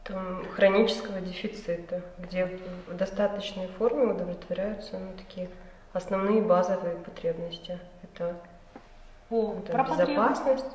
там, 0.04 0.44
хронического 0.54 1.20
дефицита, 1.20 2.02
где 2.18 2.58
в 2.86 2.96
достаточной 2.96 3.68
форме 3.68 4.12
удовлетворяются 4.12 4.98
ну, 4.98 5.12
такие 5.16 5.50
основные 5.92 6.42
базовые 6.42 6.96
потребности. 6.96 7.78
Это, 8.02 8.36
О, 9.30 9.56
это 9.58 9.84
безопасность, 9.90 10.66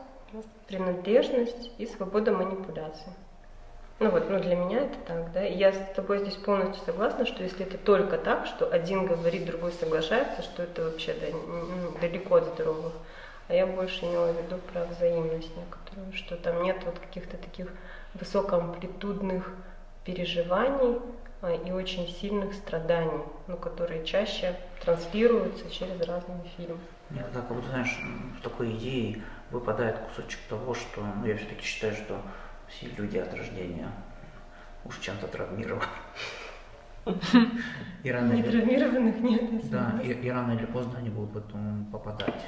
принадлежность 0.67 1.71
и 1.77 1.86
свобода 1.88 2.31
манипуляции. 2.31 3.13
Ну 3.99 4.10
вот, 4.10 4.27
ну 4.29 4.39
для 4.39 4.56
меня 4.56 4.82
это 4.82 4.97
так, 5.06 5.32
да. 5.32 5.45
И 5.45 5.56
я 5.56 5.71
с 5.73 5.77
тобой 5.95 6.19
здесь 6.19 6.36
полностью 6.36 6.84
согласна, 6.86 7.25
что 7.25 7.43
если 7.43 7.65
это 7.65 7.77
только 7.77 8.17
так, 8.17 8.45
что 8.45 8.67
один 8.67 9.06
говорит, 9.06 9.45
другой 9.45 9.71
соглашается, 9.71 10.41
что 10.41 10.63
это 10.63 10.84
вообще 10.84 11.13
да, 11.13 11.27
н- 11.27 11.93
далеко 12.01 12.36
от 12.36 12.45
здоровых. 12.45 12.93
А 13.47 13.53
я 13.53 13.65
больше 13.65 14.06
имела 14.06 14.32
в 14.32 14.38
виду 14.38 14.58
про 14.58 14.86
взаимность 14.86 15.56
некоторую, 15.56 16.12
что 16.13 16.38
там 16.38 16.63
нет 16.63 16.77
вот 16.86 16.97
каких-то 16.99 17.38
таких 17.38 17.67
высокоамплитудных 18.13 19.53
переживаний 20.06 20.97
а, 21.41 21.53
и 21.53 21.71
очень 21.71 22.08
сильных 22.10 22.53
страданий, 22.53 23.23
ну, 23.47 23.58
которые 23.58 24.03
чаще 24.03 24.56
транслируются 24.82 25.69
через 25.69 25.99
разные 26.01 26.43
фильмы. 26.58 26.79
Мне 27.10 27.21
тогда, 27.21 27.41
как 27.41 27.56
будто, 27.56 27.69
знаешь, 27.69 27.99
в 28.38 28.41
такой 28.41 28.71
идее 28.71 29.21
выпадает 29.51 29.99
кусочек 29.99 30.39
того, 30.49 30.73
что 30.73 31.01
ну, 31.01 31.25
я 31.25 31.36
все-таки 31.36 31.63
считаю, 31.63 31.93
что 31.93 32.21
все 32.77 32.88
люди 32.97 33.17
от 33.17 33.33
рождения 33.33 33.89
уж 34.86 34.99
чем-то 34.99 35.27
травмированы. 35.27 35.86
И 38.03 38.12
рано 38.12 38.33
или- 38.33 38.41
Нетравмированных 38.47 39.19
нет. 39.21 39.69
Да, 39.69 39.99
и, 40.03 40.12
и 40.12 40.29
рано 40.29 40.53
или 40.53 40.65
поздно 40.65 40.99
они 40.99 41.09
будут 41.09 41.33
потом 41.33 41.86
попадать 41.91 42.41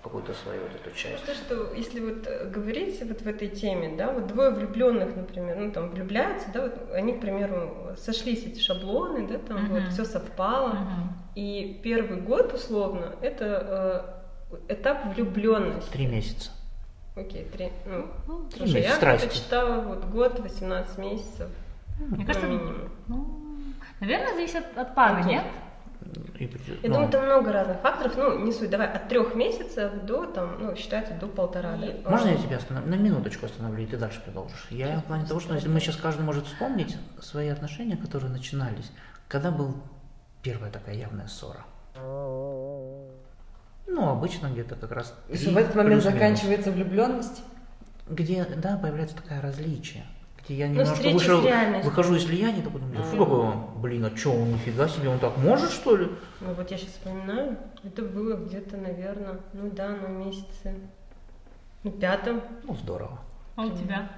в 0.00 0.04
какую-то 0.04 0.34
свою 0.34 0.60
вот 0.62 0.72
эту 0.74 0.94
часть. 0.96 1.24
То, 1.24 1.34
что 1.34 1.72
если 1.74 2.00
вот 2.00 2.26
э, 2.26 2.48
говорить 2.50 3.00
вот 3.04 3.22
в 3.22 3.26
этой 3.26 3.48
теме, 3.48 3.96
да, 3.96 4.12
вот 4.12 4.26
двое 4.26 4.50
влюбленных, 4.50 5.16
например, 5.16 5.56
ну 5.56 5.70
там 5.72 5.90
влюбляются, 5.90 6.48
да, 6.52 6.62
вот 6.62 6.92
они, 6.92 7.14
к 7.14 7.20
примеру, 7.20 7.94
сошлись 7.96 8.44
эти 8.44 8.60
шаблоны, 8.60 9.26
да, 9.28 9.38
там 9.38 9.68
вот 9.68 9.82
Мгм. 9.82 9.90
все 9.90 10.04
совпало, 10.04 10.74
Мгм. 10.74 11.12
и 11.36 11.80
первый 11.82 12.20
год 12.20 12.52
условно 12.52 13.14
это 13.22 14.14
э, 14.68 14.72
этап 14.74 15.14
влюбленности. 15.14 15.90
Три 15.90 16.06
месяца. 16.06 16.50
Окей, 17.16 17.44
три. 17.44 17.70
Ну, 17.86 18.06
Ну, 18.26 18.44
Три 18.48 18.58
слушай, 18.58 18.82
я 18.82 18.88
месяца 18.88 19.00
как-то 19.00 19.18
страсти. 19.18 19.44
читала 19.44 19.80
вот 19.82 20.04
год, 20.06 20.40
18 20.40 20.98
месяцев. 20.98 21.48
Мне 21.98 22.26
кажется, 22.26 22.48
ну, 22.48 22.54
минимум. 22.58 22.90
ну, 23.06 23.40
наверное, 24.00 24.34
зависит 24.34 24.64
от 24.76 24.94
пары, 24.96 25.22
Ну, 25.22 25.28
нет? 25.28 25.44
И 26.38 26.44
Я 26.44 26.88
ну, 26.88 26.94
думаю, 26.94 27.08
там 27.10 27.24
много 27.24 27.52
разных 27.52 27.80
факторов. 27.80 28.16
Ну, 28.16 28.44
не 28.44 28.52
суть. 28.52 28.68
Давай 28.68 28.88
от 28.88 29.08
трех 29.08 29.34
месяцев 29.34 29.92
до, 30.04 30.26
там, 30.26 30.56
ну, 30.60 30.74
считается 30.76 31.14
до 31.14 31.28
полтора. 31.28 31.76
да? 31.76 32.10
Можно 32.10 32.28
я 32.30 32.36
тебя 32.36 32.56
остановлю? 32.56 32.90
На 32.90 32.96
минуточку 32.96 33.46
остановлю, 33.46 33.84
и 33.84 33.86
ты 33.86 33.96
дальше 33.96 34.20
продолжишь. 34.20 34.66
Я 34.70 34.98
в 34.98 35.04
плане 35.04 35.24
того, 35.24 35.40
что 35.40 35.54
если 35.54 35.68
мы 35.68 35.80
сейчас 35.80 35.96
каждый 35.96 36.22
может 36.22 36.46
вспомнить 36.46 36.96
свои 37.20 37.48
отношения, 37.48 37.96
которые 37.96 38.30
начинались, 38.32 38.90
когда 39.28 39.50
был 39.50 39.76
первая 40.42 40.70
такая 40.70 40.96
явная 40.96 41.28
ссора. 41.28 41.64
Ну, 43.86 44.08
обычно 44.08 44.48
где-то 44.48 44.76
как 44.76 44.92
раз... 44.92 45.14
И 45.28 45.36
что 45.36 45.50
в 45.50 45.56
этот 45.56 45.74
момент 45.74 46.02
заканчивается 46.02 46.70
влюбленность? 46.70 47.42
Где, 48.08 48.44
да, 48.44 48.76
появляется 48.76 49.16
такое 49.16 49.40
различие. 49.40 50.04
Где 50.44 50.56
я 50.56 50.66
Ну, 50.66 50.72
немножко 50.72 50.94
встреча 50.96 51.14
вышел, 51.14 51.42
выхожу 51.84 52.16
из 52.16 52.24
влияния, 52.24 52.62
такой 52.62 52.80
думаю, 52.80 53.04
что 53.04 53.16
такое, 53.16 53.52
блин, 53.76 54.04
а 54.04 54.14
что, 54.14 54.32
он 54.32 54.52
нифига 54.52 54.88
себе, 54.88 55.08
он 55.08 55.18
так 55.18 55.38
может, 55.38 55.70
что 55.70 55.96
ли? 55.96 56.10
Ну, 56.40 56.52
вот 56.52 56.70
я 56.70 56.76
сейчас 56.76 56.90
вспоминаю. 56.90 57.56
Это 57.82 58.02
было 58.02 58.36
где-то, 58.36 58.76
наверное, 58.76 59.40
ну 59.54 59.70
да, 59.70 59.88
на 59.88 60.08
месяце, 60.08 60.74
ну, 61.82 61.90
пятом. 61.92 62.42
Ну, 62.64 62.76
здорово. 62.76 63.20
А 63.56 63.62
у 63.62 63.70
тебя? 63.70 64.10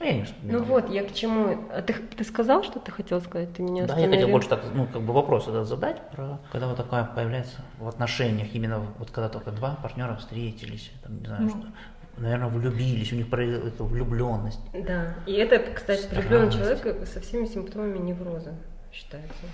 А 0.00 0.04
я 0.04 0.14
не 0.14 0.24
вспоминаю. 0.24 0.60
Ну 0.60 0.64
вот, 0.66 0.90
я 0.90 1.04
к 1.04 1.14
чему. 1.14 1.68
А 1.70 1.82
ты, 1.82 1.92
ты 1.94 2.24
сказал, 2.24 2.62
что 2.64 2.80
ты 2.80 2.90
хотел 2.90 3.20
сказать? 3.20 3.52
Ты 3.52 3.62
меня 3.62 3.86
Да, 3.86 3.98
я 3.98 4.08
хотел 4.08 4.28
больше 4.28 4.48
так, 4.48 4.62
ну, 4.74 4.86
как 4.86 5.02
бы 5.02 5.12
вопрос 5.12 5.48
этот 5.48 5.66
задать, 5.66 6.00
про 6.10 6.40
когда 6.50 6.68
вот 6.68 6.76
такое 6.76 7.04
появляется 7.04 7.62
в 7.78 7.86
отношениях, 7.86 8.48
именно 8.54 8.80
вот 8.98 9.10
когда 9.10 9.28
только 9.28 9.50
два 9.50 9.76
партнера 9.82 10.16
встретились, 10.16 10.90
там, 11.02 11.20
не 11.20 11.26
знаю, 11.26 11.42
Ну. 11.42 11.50
что, 11.50 11.68
наверное, 12.16 12.48
влюбились, 12.48 13.12
у 13.12 13.16
них 13.16 13.32
эту 13.32 13.84
влюбленность. 13.84 14.60
Да. 14.72 15.14
И 15.26 15.34
это, 15.34 15.58
кстати, 15.72 16.08
влюбленный 16.12 16.50
человек 16.50 17.06
со 17.06 17.20
всеми 17.20 17.46
симптомами 17.46 17.98
невроза 17.98 18.54
считается. 18.92 19.46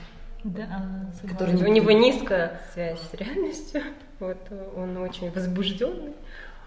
Да. 0.44 0.66
Который 1.29 1.57
У 1.57 1.68
него 1.68 1.90
низкая 1.90 2.61
связь 2.72 3.01
с 3.01 3.14
реальностью. 3.14 3.83
Вот 4.18 4.38
он 4.74 4.96
очень 4.96 5.31
возбужденный. 5.31 6.12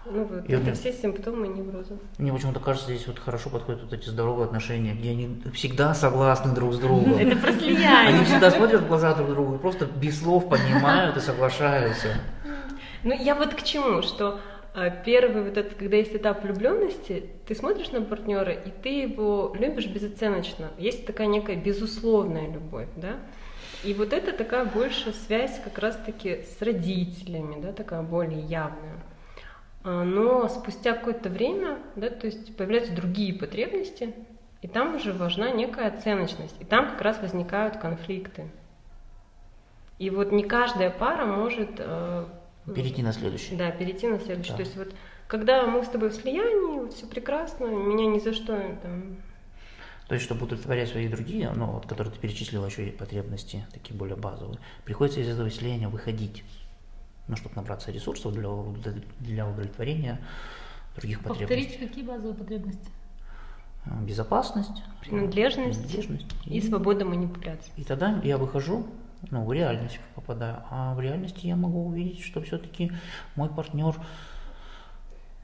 Ну 0.04 0.24
вот, 0.24 0.48
И 0.48 0.52
это 0.52 0.62
меня- 0.62 0.74
все 0.74 0.92
симптомы 0.92 1.48
невроза. 1.48 1.96
Мне 2.18 2.32
почему-то 2.32 2.60
кажется, 2.60 2.92
здесь 2.92 3.06
вот 3.06 3.18
хорошо 3.18 3.50
подходят 3.50 3.82
вот 3.82 3.92
эти 3.92 4.08
здоровые 4.08 4.46
отношения, 4.46 4.94
где 4.94 5.10
они 5.10 5.42
всегда 5.54 5.94
согласны 5.94 6.54
друг 6.54 6.74
с 6.74 6.78
другом. 6.78 7.14
Это 7.14 7.36
про 7.36 7.52
слияние. 7.52 8.14
Они 8.16 8.24
всегда 8.24 8.50
смотрят 8.50 8.82
в 8.82 8.88
глаза 8.88 9.14
друг 9.14 9.30
другу 9.30 9.54
и 9.54 9.58
просто 9.58 9.86
без 9.86 10.20
слов 10.20 10.48
понимают 10.48 11.16
и 11.16 11.20
соглашаются. 11.20 12.08
Ну, 13.04 13.12
я 13.12 13.34
вот 13.34 13.54
к 13.54 13.62
чему, 13.62 14.02
что 14.02 14.40
а, 14.74 14.90
первый 14.90 15.42
вот 15.44 15.56
этот, 15.56 15.74
когда 15.74 15.96
есть 15.96 16.14
этап 16.14 16.42
влюбленности, 16.44 17.30
ты 17.46 17.54
смотришь 17.54 17.90
на 17.90 18.00
партнера, 18.02 18.52
и 18.52 18.70
ты 18.70 19.02
его 19.02 19.54
любишь 19.58 19.86
безоценочно. 19.86 20.70
Есть 20.78 21.06
такая 21.06 21.26
некая 21.26 21.56
безусловная 21.56 22.50
любовь, 22.50 22.88
да? 22.96 23.16
И 23.84 23.94
вот 23.94 24.12
это 24.12 24.32
такая 24.32 24.64
больше 24.64 25.12
связь 25.12 25.60
как 25.62 25.78
раз-таки 25.78 26.44
с 26.58 26.62
родителями, 26.62 27.60
да, 27.60 27.72
такая 27.72 28.02
более 28.02 28.40
явная. 28.40 29.02
А, 29.84 30.04
Но 30.04 30.48
спустя 30.48 30.94
какое-то 30.94 31.28
время, 31.28 31.78
да, 31.96 32.08
то 32.08 32.26
есть 32.26 32.56
появляются 32.56 32.94
другие 32.94 33.34
потребности, 33.34 34.14
и 34.60 34.68
там 34.68 34.94
уже 34.94 35.12
важна 35.12 35.50
некая 35.50 35.88
оценочность, 35.88 36.54
и 36.60 36.64
там 36.64 36.90
как 36.90 37.00
раз 37.00 37.20
возникают 37.20 37.78
конфликты. 37.78 38.48
И 39.98 40.10
вот 40.10 40.32
не 40.32 40.44
каждая 40.44 40.90
пара 40.90 41.26
может 41.26 41.70
э, 41.78 42.26
Перейти 42.74 43.02
на 43.02 43.12
следующий. 43.12 43.56
да, 43.56 43.70
перейти 43.70 44.08
на 44.08 44.18
следующий. 44.18 44.50
Да. 44.50 44.56
То 44.56 44.62
есть 44.62 44.76
вот 44.76 44.94
когда 45.32 45.66
мы 45.66 45.82
с 45.84 45.88
тобой 45.88 46.10
в 46.10 46.14
слиянии, 46.14 46.80
вот 46.80 46.92
все 46.92 47.06
прекрасно, 47.06 47.66
меня 47.66 48.06
ни 48.06 48.18
за 48.18 48.32
что 48.32 48.56
там. 48.82 49.16
То 50.06 50.14
есть, 50.14 50.26
чтобы 50.26 50.44
удовлетворять 50.44 50.90
свои 50.90 51.08
другие, 51.08 51.50
ну, 51.56 51.66
вот, 51.66 51.86
которые 51.86 52.12
ты 52.12 52.20
перечислила, 52.20 52.66
еще 52.66 52.88
и 52.88 52.90
потребности, 52.90 53.64
такие 53.72 53.96
более 53.96 54.16
базовые, 54.16 54.58
приходится 54.84 55.20
из 55.20 55.28
этого 55.28 55.48
слияния 55.50 55.88
выходить, 55.88 56.44
ну, 57.28 57.36
чтобы 57.36 57.54
набраться 57.56 57.90
ресурсов 57.90 58.32
для, 58.32 58.48
для 59.20 59.48
удовлетворения 59.48 60.20
других 60.96 61.20
Повторите, 61.22 61.46
потребностей. 61.46 61.86
какие 61.86 62.04
базовые 62.04 62.34
потребности? 62.34 62.88
А, 63.84 64.00
Безопасность, 64.02 64.82
Принадлежность 65.00 65.80
принадлежность 65.82 66.34
И 66.46 66.60
свобода 66.60 67.04
манипуляций. 67.04 67.72
И 67.76 67.84
тогда 67.84 68.20
я 68.22 68.38
выхожу, 68.38 68.86
ну, 69.30 69.44
в 69.44 69.52
реальность 69.52 69.98
попадаю. 70.14 70.62
А 70.70 70.94
в 70.94 71.00
реальности 71.00 71.46
я 71.46 71.56
могу 71.56 71.86
увидеть, 71.86 72.22
что 72.22 72.40
все-таки 72.42 72.92
мой 73.36 73.48
партнер, 73.48 73.94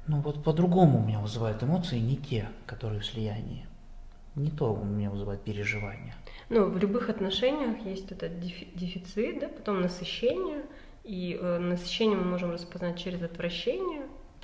ну, 0.06 0.20
вот 0.20 0.42
по-другому 0.44 1.00
у 1.02 1.06
меня 1.06 1.18
вызывает 1.20 1.62
эмоции, 1.62 1.98
не 1.98 2.16
те, 2.16 2.48
которые 2.66 3.00
в 3.00 3.06
слиянии. 3.06 3.66
Не 4.34 4.50
то 4.50 4.72
у 4.72 4.84
меня 4.84 5.10
вызывает 5.10 5.42
переживания. 5.42 6.14
Ну, 6.48 6.66
в 6.66 6.78
любых 6.78 7.08
отношениях 7.10 7.84
есть 7.84 8.12
этот 8.12 8.32
дефи- 8.38 8.68
дефицит, 8.74 9.40
да, 9.40 9.48
потом 9.48 9.80
насыщение, 9.80 10.62
и 11.08 11.38
э, 11.40 11.58
насыщение 11.58 12.18
мы 12.18 12.24
можем 12.24 12.52
распознать 12.52 12.98
через 12.98 13.22
отвращение, 13.22 14.02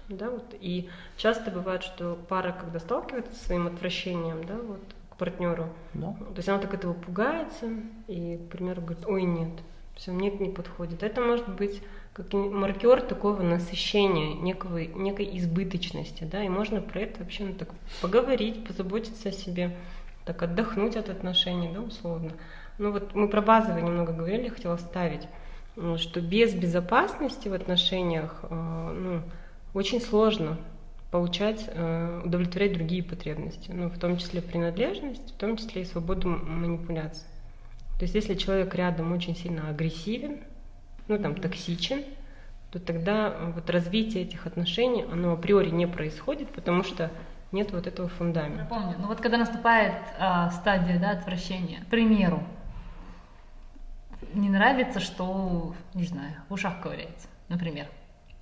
да, 0.08 0.30
вот, 0.30 0.54
и 0.58 0.88
часто 1.18 1.50
бывает, 1.50 1.82
что 1.82 2.18
пара, 2.28 2.56
когда 2.58 2.78
сталкивается 2.78 3.34
со 3.34 3.44
своим 3.44 3.66
отвращением, 3.66 4.44
да, 4.44 4.56
вот, 4.56 4.80
к 5.10 5.16
партнеру, 5.16 5.68
Да? 5.92 6.12
То 6.12 6.36
есть 6.36 6.48
она 6.48 6.58
так 6.58 6.72
этого 6.72 6.94
пугается 6.94 7.68
и, 8.08 8.38
к 8.38 8.50
примеру, 8.50 8.80
говорит, 8.80 9.04
ой, 9.06 9.24
нет, 9.24 9.50
все, 9.94 10.10
мне 10.10 10.28
это 10.28 10.42
не 10.42 10.50
подходит. 10.50 11.02
Это 11.02 11.20
может 11.20 11.48
быть 11.48 11.82
как 12.14 12.32
маркер 12.32 13.02
такого 13.02 13.42
насыщения, 13.42 14.34
некого, 14.34 14.78
некой 14.78 15.36
избыточности, 15.36 16.24
да, 16.24 16.42
и 16.42 16.48
можно 16.48 16.80
про 16.80 17.00
это 17.00 17.20
вообще 17.20 17.44
ну, 17.44 17.54
так 17.54 17.68
поговорить, 18.00 18.66
позаботиться 18.66 19.28
о 19.28 19.32
себе, 19.32 19.76
так 20.24 20.42
отдохнуть 20.42 20.96
от 20.96 21.10
отношений, 21.10 21.70
да, 21.74 21.80
условно. 21.80 22.30
Ну 22.78 22.90
вот 22.90 23.14
мы 23.14 23.28
про 23.28 23.42
базовые 23.42 23.84
немного 23.84 24.12
говорили, 24.12 24.44
я 24.44 24.50
хотела 24.50 24.76
вставить, 24.76 25.28
что 25.96 26.20
без 26.20 26.54
безопасности 26.54 27.48
в 27.48 27.54
отношениях, 27.54 28.40
э, 28.42 28.92
ну, 28.98 29.22
очень 29.74 30.00
сложно 30.00 30.56
получать, 31.10 31.64
э, 31.68 32.22
удовлетворять 32.24 32.74
другие 32.74 33.02
потребности, 33.02 33.70
ну, 33.72 33.88
в 33.88 33.98
том 33.98 34.16
числе 34.18 34.40
принадлежность, 34.42 35.34
в 35.34 35.36
том 35.36 35.56
числе 35.56 35.82
и 35.82 35.84
свободу 35.84 36.28
м- 36.28 36.60
манипуляции. 36.62 37.26
То 37.98 38.04
есть 38.04 38.14
если 38.14 38.34
человек 38.34 38.74
рядом 38.74 39.12
очень 39.12 39.36
сильно 39.36 39.68
агрессивен, 39.68 40.38
ну, 41.08 41.18
там, 41.18 41.34
токсичен, 41.34 42.02
то 42.72 42.80
тогда 42.80 43.28
э, 43.28 43.52
вот 43.54 43.70
развитие 43.70 44.24
этих 44.24 44.46
отношений, 44.46 45.04
оно 45.10 45.32
априори 45.32 45.70
не 45.70 45.86
происходит, 45.86 46.48
потому 46.50 46.82
что 46.82 47.10
нет 47.52 47.70
вот 47.72 47.86
этого 47.86 48.06
Я 48.06 48.12
фундамента. 48.12 48.66
помню. 48.68 48.96
Ну 48.98 49.06
вот 49.06 49.20
когда 49.20 49.38
наступает 49.38 49.94
а, 50.18 50.50
стадия 50.50 50.98
да, 50.98 51.10
отвращения, 51.12 51.80
к 51.82 51.86
примеру, 51.86 52.42
не 54.34 54.48
нравится, 54.48 55.00
что, 55.00 55.74
не 55.94 56.04
знаю, 56.04 56.34
в 56.48 56.52
ушах 56.54 56.80
ковыряется, 56.80 57.28
например. 57.48 57.86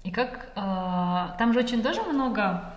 И 0.05 0.11
как 0.11 0.51
а, 0.57 1.37
там 1.39 1.53
же 1.53 1.61
очень 1.61 1.83
тоже 1.83 2.03
много 2.03 2.75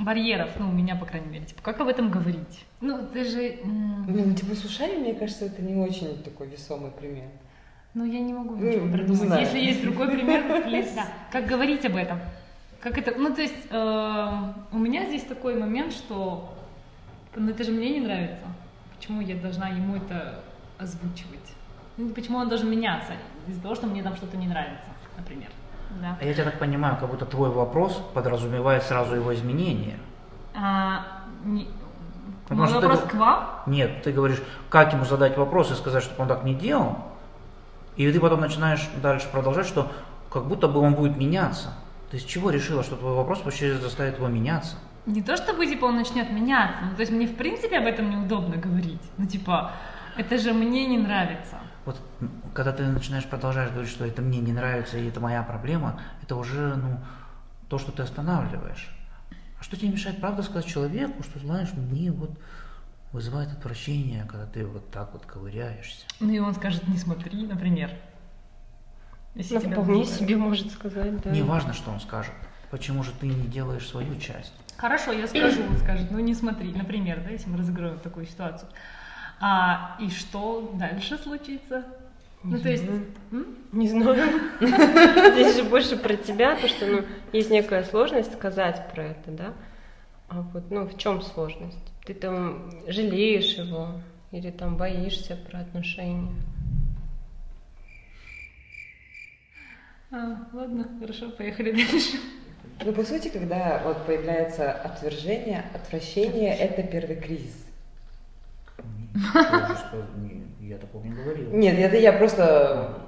барьеров, 0.00 0.50
ну, 0.58 0.68
у 0.68 0.72
меня, 0.72 0.96
по 0.96 1.06
крайней 1.06 1.28
мере, 1.28 1.46
типа, 1.46 1.62
как 1.62 1.80
об 1.80 1.88
этом 1.88 2.10
говорить? 2.10 2.64
Ну, 2.80 3.06
ты 3.12 3.24
же... 3.24 3.58
Ну, 3.64 4.34
типа, 4.34 4.54
с 4.54 4.64
ушами, 4.64 4.98
мне 4.98 5.14
кажется, 5.14 5.46
это 5.46 5.62
не 5.62 5.74
очень 5.74 6.22
такой 6.22 6.48
весомый 6.48 6.90
пример. 6.90 7.28
Ну, 7.94 8.04
я 8.04 8.20
не 8.20 8.32
могу 8.32 8.56
Ну, 8.56 8.66
ничего 8.66 8.86
не 8.86 8.92
придумать. 8.92 9.20
знаю. 9.20 9.40
Если 9.42 9.58
есть 9.60 9.82
другой 9.82 10.10
пример, 10.10 10.42
please, 10.66 10.92
да. 10.96 11.06
Как 11.30 11.46
говорить 11.46 11.84
об 11.86 11.96
этом? 11.96 12.20
Как 12.80 12.98
это? 12.98 13.14
Ну, 13.16 13.32
то 13.34 13.40
есть, 13.40 13.66
э, 13.70 14.52
у 14.72 14.78
меня 14.78 15.06
здесь 15.06 15.22
такой 15.22 15.58
момент, 15.58 15.92
что 15.92 16.54
ну, 17.36 17.50
это 17.50 17.64
же 17.64 17.72
мне 17.72 17.90
не 17.90 18.00
нравится. 18.00 18.44
Почему 18.96 19.20
я 19.20 19.36
должна 19.36 19.68
ему 19.68 19.96
это 19.96 20.40
озвучивать? 20.78 21.54
Ну, 21.96 22.08
почему 22.10 22.38
он 22.38 22.48
должен 22.48 22.70
меняться? 22.70 23.12
Из-за 23.46 23.60
того, 23.62 23.74
что 23.74 23.86
мне 23.86 24.02
там 24.02 24.16
что-то 24.16 24.36
не 24.36 24.46
нравится, 24.48 24.88
например. 25.16 25.48
Да. 26.00 26.18
А 26.20 26.24
я 26.24 26.34
тебя 26.34 26.44
так 26.44 26.58
понимаю, 26.58 26.96
как 26.98 27.08
будто 27.10 27.24
твой 27.24 27.50
вопрос 27.50 28.02
подразумевает 28.14 28.82
сразу 28.82 29.14
его 29.14 29.32
изменение. 29.34 29.96
А, 30.54 31.06
не- 31.44 31.68
Потому 32.44 32.62
мой 32.62 32.68
что 32.70 32.80
ты 32.80 32.88
вопрос 32.88 33.04
го- 33.04 33.10
к 33.10 33.14
вам? 33.14 33.48
Нет, 33.66 34.02
ты 34.02 34.12
говоришь, 34.12 34.42
как 34.70 34.92
ему 34.92 35.04
задать 35.04 35.36
вопрос 35.38 35.70
и 35.70 35.74
сказать, 35.74 36.02
чтобы 36.02 36.22
он 36.22 36.28
так 36.28 36.42
не 36.44 36.54
делал. 36.54 36.96
И 37.96 38.10
ты 38.10 38.18
потом 38.18 38.40
начинаешь 38.40 38.88
дальше 39.00 39.28
продолжать, 39.30 39.66
что 39.66 39.90
как 40.30 40.46
будто 40.46 40.66
бы 40.68 40.80
он 40.80 40.94
будет 40.94 41.16
меняться. 41.16 41.74
Ты 42.10 42.18
с 42.18 42.24
чего 42.24 42.50
решила, 42.50 42.82
что 42.82 42.96
твой 42.96 43.14
вопрос 43.14 43.42
вообще 43.44 43.74
заставит 43.78 44.18
его 44.18 44.26
меняться? 44.28 44.76
Не 45.06 45.22
то 45.22 45.36
чтобы, 45.36 45.66
типа, 45.66 45.84
он 45.86 45.96
начнет 45.96 46.30
меняться, 46.30 46.78
ну, 46.82 46.94
то 46.96 47.00
есть 47.00 47.12
мне, 47.12 47.26
в 47.26 47.36
принципе, 47.36 47.78
об 47.78 47.84
этом 47.86 48.10
неудобно 48.10 48.56
говорить. 48.56 49.02
Ну, 49.18 49.26
типа, 49.26 49.70
это 50.16 50.38
же 50.38 50.52
мне 50.54 50.86
не 50.86 50.98
нравится. 50.98 51.58
Вот 51.84 52.00
когда 52.54 52.72
ты 52.72 52.84
начинаешь 52.86 53.26
продолжать 53.26 53.70
говорить, 53.72 53.90
что 53.90 54.06
это 54.06 54.22
мне 54.22 54.38
не 54.38 54.52
нравится 54.52 54.96
и 54.98 55.08
это 55.08 55.20
моя 55.20 55.42
проблема, 55.42 56.00
это 56.22 56.36
уже 56.36 56.76
ну, 56.76 56.98
то, 57.68 57.78
что 57.78 57.92
ты 57.92 58.02
останавливаешь. 58.02 58.90
А 59.60 59.62
что 59.62 59.76
тебе 59.76 59.90
мешает 59.90 60.20
правда 60.20 60.42
сказать 60.42 60.66
человеку, 60.66 61.22
что 61.22 61.38
знаешь, 61.38 61.72
мне 61.74 62.10
вот 62.10 62.38
вызывает 63.12 63.52
отвращение, 63.52 64.24
когда 64.24 64.46
ты 64.46 64.66
вот 64.66 64.90
так 64.90 65.12
вот 65.12 65.24
ковыряешься. 65.26 66.04
Ну 66.20 66.32
и 66.32 66.38
он 66.38 66.54
скажет, 66.54 66.88
не 66.88 66.96
смотри, 66.96 67.46
например. 67.46 67.90
Если 69.34 69.54
Ну, 69.54 69.60
тебя 69.60 69.72
вполне 69.72 70.00
вызывает. 70.00 70.20
себе 70.20 70.36
может 70.36 70.72
сказать, 70.72 71.20
да. 71.22 71.30
Не 71.30 71.42
важно, 71.42 71.72
что 71.74 71.90
он 71.90 72.00
скажет. 72.00 72.32
Почему 72.70 73.02
же 73.02 73.12
ты 73.12 73.26
не 73.26 73.46
делаешь 73.46 73.86
свою 73.86 74.18
часть? 74.18 74.52
Хорошо, 74.76 75.12
я 75.12 75.28
скажу, 75.28 75.62
он 75.68 75.76
скажет, 75.78 76.10
ну 76.10 76.18
не 76.18 76.34
смотри, 76.34 76.72
например, 76.72 77.22
да, 77.22 77.30
если 77.30 77.48
мы 77.48 77.58
разыграем 77.58 77.98
такую 78.00 78.26
ситуацию. 78.26 78.68
А, 79.40 79.96
и 80.00 80.10
что 80.10 80.74
дальше 80.78 81.18
случится? 81.18 81.84
Не 82.42 82.52
ну, 82.52 82.60
то 82.60 82.68
есть, 82.68 82.84
знаю. 82.84 83.06
м? 83.32 83.56
Не 83.72 83.88
знаю. 83.88 84.30
Здесь 84.60 85.56
же 85.56 85.64
больше 85.64 85.96
про 85.96 86.14
тебя, 86.16 86.56
то, 86.56 86.68
что 86.68 86.86
ну, 86.86 87.02
есть 87.32 87.50
некая 87.50 87.84
сложность 87.84 88.34
сказать 88.34 88.90
про 88.92 89.04
это, 89.04 89.30
да? 89.30 89.54
А 90.28 90.42
вот, 90.42 90.70
ну, 90.70 90.86
в 90.86 90.98
чем 90.98 91.22
сложность? 91.22 91.78
Ты 92.04 92.12
там 92.12 92.70
жалеешь 92.86 93.54
его 93.54 94.00
или 94.30 94.50
там 94.50 94.76
боишься 94.76 95.36
про 95.36 95.60
отношения? 95.60 96.34
А, 100.10 100.36
ладно, 100.52 100.86
хорошо, 101.00 101.30
поехали 101.30 101.72
дальше. 101.72 102.18
Ну, 102.84 102.92
по 102.92 103.04
сути, 103.04 103.28
когда 103.28 103.80
вот 103.84 104.04
появляется 104.06 104.70
отвержение, 104.70 105.64
отвращение, 105.74 106.54
это 106.54 106.82
первый 106.82 107.16
кризис. 107.16 107.64
Я 109.14 110.78
такого 110.78 111.04
не 111.04 111.10
говорил. 111.10 111.50
Нет, 111.52 111.78
это 111.78 111.96
я 111.96 112.12
просто 112.12 112.98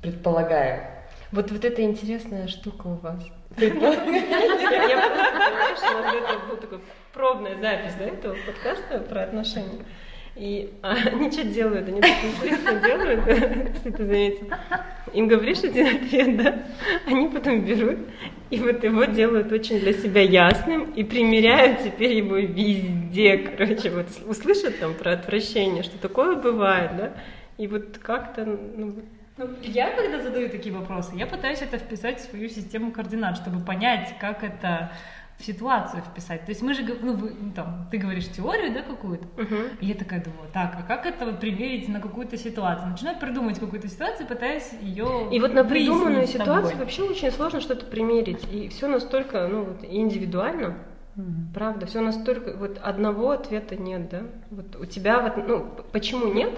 предполагаю. 0.00 0.82
Вот, 1.32 1.50
вот 1.50 1.64
это 1.64 1.82
интересная 1.82 2.46
штука 2.46 2.86
у 2.86 2.94
вас. 2.96 3.20
Я 3.56 3.70
просто, 3.70 4.00
понимаешь, 4.04 5.78
у 5.80 6.22
нас 6.22 6.42
был 6.48 6.56
такой 6.58 6.80
пробная 7.12 7.58
запись, 7.58 7.94
да, 7.98 8.04
этого 8.04 8.36
подкаста 8.46 9.00
про 9.00 9.22
отношения. 9.22 9.84
И 10.36 10.72
а, 10.82 10.94
они 11.12 11.30
что 11.30 11.44
делают? 11.44 11.88
Они 11.88 12.00
так 12.00 12.10
интересно 12.24 12.80
делают, 12.80 13.26
если 13.74 13.90
ты 13.90 14.04
заметил. 14.04 14.46
Им 15.12 15.28
говоришь 15.28 15.62
один 15.62 15.86
ответ, 15.86 16.36
да? 16.36 16.62
Они 17.06 17.28
потом 17.28 17.64
берут 17.64 17.98
и 18.52 18.58
вот 18.58 18.84
его 18.84 19.04
делают 19.06 19.50
очень 19.50 19.80
для 19.80 19.94
себя 19.94 20.20
ясным 20.20 20.90
и 20.90 21.04
примеряют 21.04 21.82
теперь 21.82 22.12
его 22.12 22.36
везде. 22.36 23.38
Короче, 23.38 23.88
вот 23.88 24.08
услышат 24.26 24.78
там 24.78 24.92
про 24.92 25.12
отвращение, 25.12 25.82
что 25.82 25.98
такое 25.98 26.36
бывает, 26.36 26.90
да? 26.98 27.12
И 27.56 27.66
вот 27.66 27.96
как-то, 27.96 28.44
ну, 28.44 28.96
Ну, 29.38 29.48
я, 29.62 29.90
когда 29.92 30.20
задаю 30.20 30.50
такие 30.50 30.74
вопросы, 30.74 31.16
я 31.16 31.26
пытаюсь 31.26 31.62
это 31.62 31.78
вписать 31.78 32.20
в 32.20 32.28
свою 32.28 32.50
систему 32.50 32.92
координат, 32.92 33.38
чтобы 33.38 33.64
понять, 33.64 34.14
как 34.20 34.44
это 34.44 34.92
в 35.42 35.44
ситуацию 35.44 36.02
вписать. 36.02 36.44
То 36.44 36.50
есть 36.50 36.62
мы 36.62 36.72
же, 36.72 36.82
ну, 37.02 37.14
вы, 37.14 37.34
ну, 37.38 37.52
там, 37.52 37.88
ты 37.90 37.98
говоришь 37.98 38.28
теорию, 38.28 38.72
да, 38.72 38.82
какую-то, 38.82 39.26
Мгм. 39.36 39.56
и 39.80 39.86
я 39.86 39.94
такая 39.94 40.22
думаю, 40.22 40.48
так, 40.52 40.76
а 40.78 40.82
как 40.82 41.04
это 41.04 41.26
вот 41.26 41.40
примерить 41.40 41.88
на 41.88 42.00
какую-то 42.00 42.36
ситуацию? 42.38 42.90
Начинаю 42.90 43.18
придумывать 43.18 43.58
какую-то 43.58 43.88
ситуацию, 43.88 44.26
пытаюсь 44.28 44.70
ее 44.80 45.28
И 45.32 45.40
вот 45.40 45.52
на 45.52 45.64
придуманную 45.64 46.26
тобой. 46.26 46.40
ситуацию 46.40 46.78
вообще 46.78 47.02
очень 47.02 47.30
сложно 47.32 47.60
что-то 47.60 47.86
примерить. 47.86 48.44
И 48.52 48.68
все 48.68 48.86
настолько, 48.86 49.48
ну, 49.48 49.64
вот, 49.64 49.84
индивидуально. 49.84 50.76
Правда, 51.52 51.84
все 51.86 52.00
настолько, 52.00 52.56
вот 52.56 52.78
одного 52.82 53.32
ответа 53.32 53.76
нет, 53.76 54.08
да? 54.08 54.22
Вот 54.50 54.76
у 54.76 54.86
тебя 54.86 55.20
вот, 55.20 55.36
ну, 55.46 55.68
почему 55.92 56.32
нет? 56.32 56.50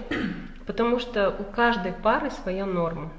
Потому 0.65 0.99
что 0.99 1.29
у 1.37 1.43
каждой 1.43 1.91
пары 1.91 2.29
своя 2.31 2.65
норма. 2.65 3.11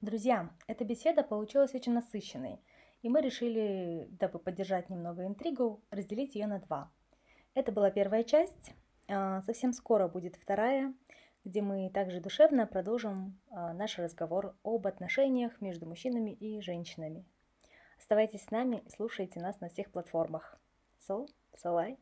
Друзья, 0.00 0.48
эта 0.68 0.84
беседа 0.84 1.24
получилась 1.24 1.74
очень 1.74 1.92
насыщенной, 1.92 2.60
и 3.02 3.08
мы 3.08 3.20
решили, 3.20 4.06
дабы 4.12 4.38
поддержать 4.38 4.90
немного 4.90 5.26
интригу, 5.26 5.82
разделить 5.90 6.36
ее 6.36 6.46
на 6.46 6.60
два. 6.60 6.92
Это 7.54 7.72
была 7.72 7.90
первая 7.90 8.22
часть, 8.22 8.70
а, 9.08 9.42
совсем 9.42 9.72
скоро 9.72 10.06
будет 10.06 10.36
вторая, 10.36 10.94
где 11.44 11.62
мы 11.62 11.90
также 11.90 12.20
душевно 12.20 12.64
продолжим 12.64 13.40
а, 13.50 13.72
наш 13.74 13.98
разговор 13.98 14.54
об 14.62 14.86
отношениях 14.86 15.60
между 15.60 15.86
мужчинами 15.86 16.30
и 16.30 16.60
женщинами. 16.60 17.26
Оставайтесь 17.98 18.44
с 18.44 18.52
нами 18.52 18.84
слушайте 18.94 19.40
нас 19.40 19.58
на 19.58 19.68
всех 19.68 19.90
платформах. 19.90 20.60
So, 21.08 21.26
so 21.60 21.96